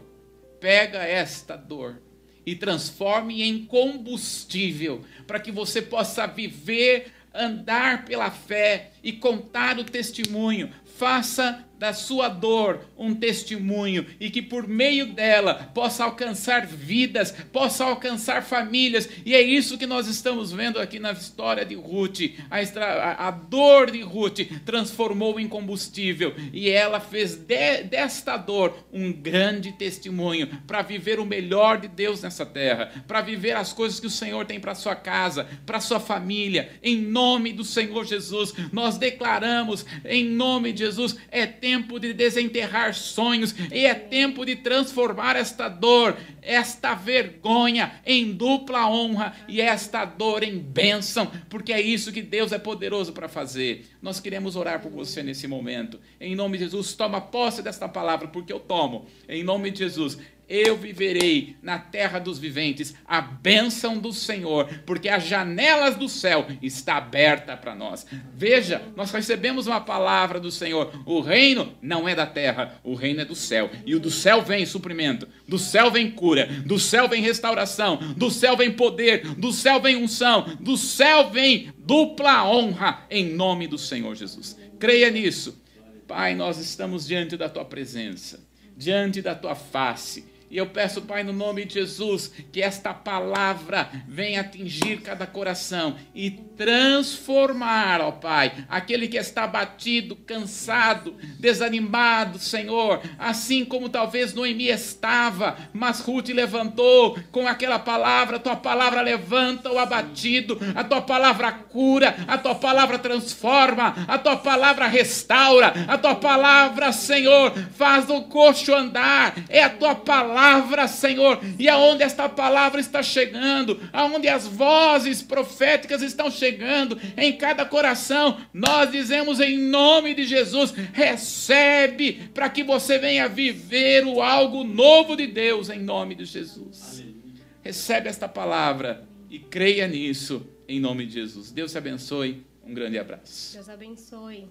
pega 0.60 1.04
esta 1.04 1.56
dor 1.56 2.02
e 2.46 2.56
transforme 2.56 3.44
em 3.44 3.66
combustível 3.66 5.04
para 5.28 5.40
que 5.40 5.52
você 5.52 5.82
possa 5.82 6.26
viver, 6.26 7.12
andar 7.34 8.06
pela 8.06 8.32
fé 8.32 8.92
e 9.04 9.14
contar 9.14 9.78
o 9.78 9.84
testemunho, 9.84 10.74
faça 11.00 11.66
da 11.80 11.94
sua 11.94 12.28
dor 12.28 12.82
um 12.98 13.16
testemunho 13.16 14.06
e 14.20 14.30
que 14.30 14.42
por 14.42 14.68
meio 14.68 15.14
dela 15.14 15.72
possa 15.74 16.04
alcançar 16.04 16.68
vidas, 16.68 17.32
possa 17.54 17.86
alcançar 17.86 18.44
famílias. 18.44 19.10
E 19.26 19.34
é 19.34 19.42
isso 19.42 19.78
que 19.78 19.88
nós 19.88 20.06
estamos 20.06 20.52
vendo 20.52 20.78
aqui 20.78 21.00
na 21.00 21.14
história 21.14 21.66
de 21.66 21.76
Ruth. 21.76 22.36
A, 22.52 22.62
extra, 22.62 23.14
a 23.14 23.32
dor 23.32 23.92
de 23.92 24.02
Ruth 24.02 24.40
transformou 24.66 25.40
em 25.40 25.48
combustível 25.48 26.36
e 26.52 26.70
ela 26.70 27.00
fez 27.00 27.36
de, 27.36 27.84
desta 27.84 28.36
dor 28.36 28.78
um 28.92 29.14
grande 29.14 29.72
testemunho 29.72 30.48
para 30.68 30.82
viver 30.82 31.18
o 31.18 31.26
melhor 31.26 31.80
de 31.80 31.88
Deus 31.88 32.22
nessa 32.22 32.46
terra, 32.46 32.92
para 33.08 33.22
viver 33.22 33.56
as 33.56 33.72
coisas 33.72 34.02
que 34.02 34.08
o 34.08 34.12
Senhor 34.12 34.46
tem 34.46 34.60
para 34.60 34.76
sua 34.76 34.96
casa, 34.96 35.48
para 35.66 35.80
sua 35.80 36.02
família. 36.02 36.72
Em 36.84 36.98
nome 36.98 37.54
do 37.54 37.64
Senhor 37.64 38.04
Jesus, 38.06 38.54
nós 38.74 38.98
declaramos 38.98 39.86
em 40.04 40.26
nome 40.26 40.74
de 40.74 40.89
Jesus, 40.90 41.18
é 41.32 41.46
tempo 41.46 42.00
de 42.00 42.14
desenterrar 42.14 42.94
sonhos 42.94 43.56
e 43.72 43.86
é 43.86 43.94
tempo 43.94 44.46
de 44.46 44.56
transformar 44.56 45.36
esta 45.36 45.68
dor, 45.70 46.18
esta 46.42 46.96
vergonha 46.96 48.02
em 48.06 48.34
dupla 48.34 48.90
honra 48.90 49.36
e 49.48 49.62
esta 49.62 50.06
dor 50.06 50.44
em 50.44 50.58
bênção, 50.58 51.32
porque 51.50 51.72
é 51.72 51.82
isso 51.82 52.12
que 52.12 52.22
Deus 52.22 52.52
é 52.52 52.60
poderoso 52.60 53.14
para 53.14 53.28
fazer. 53.28 53.86
Nós 54.02 54.20
queremos 54.20 54.56
orar 54.56 54.82
por 54.82 54.92
você 54.92 55.22
nesse 55.24 55.48
momento. 55.48 56.00
Em 56.20 56.36
nome 56.36 56.58
de 56.58 56.66
Jesus, 56.66 56.94
toma 56.94 57.22
posse 57.22 57.62
desta 57.62 57.88
palavra, 57.88 58.28
porque 58.28 58.52
eu 58.52 58.60
tomo. 58.60 59.08
Em 59.28 59.44
nome 59.44 59.72
de 59.72 59.80
Jesus, 59.80 60.18
eu 60.50 60.76
viverei 60.76 61.56
na 61.62 61.78
terra 61.78 62.18
dos 62.18 62.40
viventes 62.40 62.96
a 63.06 63.22
bênção 63.22 64.00
do 64.00 64.12
Senhor, 64.12 64.68
porque 64.84 65.08
as 65.08 65.24
janelas 65.24 65.96
do 65.96 66.10
céu 66.10 66.48
está 66.60 66.98
aberta 66.98 67.56
para 67.56 67.76
nós. 67.76 68.06
Veja, 68.34 68.82
nós 68.96 69.12
recebemos 69.12 69.68
uma 69.68 69.80
palavra 69.80 70.40
do 70.40 70.50
Senhor. 70.50 70.92
O 71.06 71.22
reino 71.22 71.72
não 71.82 72.10
é 72.10 72.16
da 72.16 72.26
terra, 72.26 72.80
o 72.84 72.96
reino 72.96 73.22
é 73.22 73.26
do 73.26 73.36
céu. 73.36 73.70
E 73.86 73.94
o 73.94 74.00
do 74.00 74.10
céu 74.10 74.42
vem 74.42 74.66
suprimento, 74.66 75.28
do 75.48 75.60
céu 75.60 75.92
vem 75.92 76.10
cura, 76.10 76.48
do 76.66 76.80
céu 76.80 77.08
vem 77.08 77.22
restauração, 77.22 77.98
do 78.18 78.32
céu 78.32 78.58
vem 78.58 78.72
poder, 78.72 79.36
do 79.36 79.54
céu 79.54 79.80
vem 79.80 79.98
unção, 79.98 80.58
do 80.60 80.76
céu 80.76 81.30
vem 81.30 81.72
dupla 81.78 82.50
honra 82.50 83.06
em 83.10 83.34
nome 83.34 83.68
do 83.68 83.78
Senhor 83.78 84.16
Jesus. 84.16 84.58
Creia 84.80 85.12
nisso. 85.12 85.62
Pai, 86.08 86.34
nós 86.34 86.58
estamos 86.58 87.06
diante 87.06 87.38
da 87.38 87.48
tua 87.48 87.64
presença, 87.64 88.40
diante 88.76 89.22
da 89.22 89.36
tua 89.36 89.54
face 89.54 90.39
e 90.50 90.58
eu 90.58 90.66
peço, 90.66 91.04
Pai, 91.04 91.22
no 91.22 91.32
nome 91.32 91.64
de 91.64 91.76
Jesus, 91.76 92.32
que 92.52 92.60
esta 92.60 92.92
palavra 92.92 93.88
venha 94.08 94.42
atingir 94.42 95.02
cada 95.02 95.28
coração 95.28 95.96
e 96.14 96.32
transformar, 96.32 98.02
ó 98.02 98.12
Pai, 98.12 98.66
aquele 98.68 99.08
que 99.08 99.18
está 99.18 99.44
abatido, 99.44 100.16
cansado, 100.16 101.16
desanimado, 101.40 102.40
Senhor, 102.40 103.00
assim 103.20 103.64
como 103.64 103.90
talvez 103.90 104.34
Noemi 104.34 104.70
estava, 104.70 105.56
mas 105.72 106.00
Ruth 106.00 106.30
levantou 106.30 107.20
com 107.32 107.48
aquela 107.48 107.78
palavra, 107.78 108.38
a 108.38 108.40
tua 108.40 108.56
palavra 108.56 109.02
levanta 109.02 109.72
o 109.72 109.78
abatido, 109.78 110.58
a 110.76 110.84
tua 110.84 111.02
palavra 111.02 111.52
cura, 111.52 112.16
a 112.28 112.40
tua 112.40 112.56
palavra 112.56 112.98
transforma, 112.98 113.94
a 114.08 114.18
tua 114.18 114.38
palavra 114.38 114.88
restaura, 114.88 115.74
a 115.88 115.96
tua 115.96 116.16
palavra, 116.16 116.92
Senhor, 116.92 117.54
faz 117.76 118.10
o 118.10 118.24
coxo 118.24 118.74
andar, 118.74 119.36
é 119.48 119.62
a 119.62 119.70
tua 119.70 119.94
palavra 119.94 120.39
palavra, 120.40 120.88
Senhor, 120.88 121.40
e 121.58 121.68
aonde 121.68 122.04
esta 122.04 122.30
palavra 122.30 122.80
está 122.80 123.04
chegando, 123.04 123.80
aonde 123.92 124.28
as 124.30 124.48
vozes 124.48 125.22
proféticas 125.22 126.02
estão 126.02 126.32
chegando 126.32 126.98
em 127.18 127.36
cada 127.38 127.66
coração, 127.66 128.40
nós 128.54 128.90
dizemos 128.90 129.40
em 129.42 129.58
nome 129.58 130.14
de 130.14 130.24
Jesus: 130.24 130.72
recebe 130.94 132.30
para 132.34 132.50
que 132.50 132.64
você 132.64 132.98
venha 132.98 133.28
viver 133.28 134.06
o 134.06 134.22
algo 134.22 134.64
novo 134.64 135.16
de 135.16 135.28
Deus 135.28 135.70
em 135.70 135.80
nome 135.80 136.16
de 136.16 136.24
Jesus. 136.24 137.02
Aleluia. 137.02 137.44
Recebe 137.62 138.08
esta 138.08 138.28
palavra 138.28 139.08
e 139.30 139.40
creia 139.40 139.88
nisso 139.88 140.48
em 140.68 140.80
nome 140.80 141.06
de 141.06 141.14
Jesus. 141.14 141.52
Deus 141.52 141.72
te 141.72 141.78
abençoe. 141.78 142.46
Um 142.66 142.74
grande 142.74 142.98
abraço. 142.98 143.56
Deus 143.56 143.68
abençoe. 143.68 144.48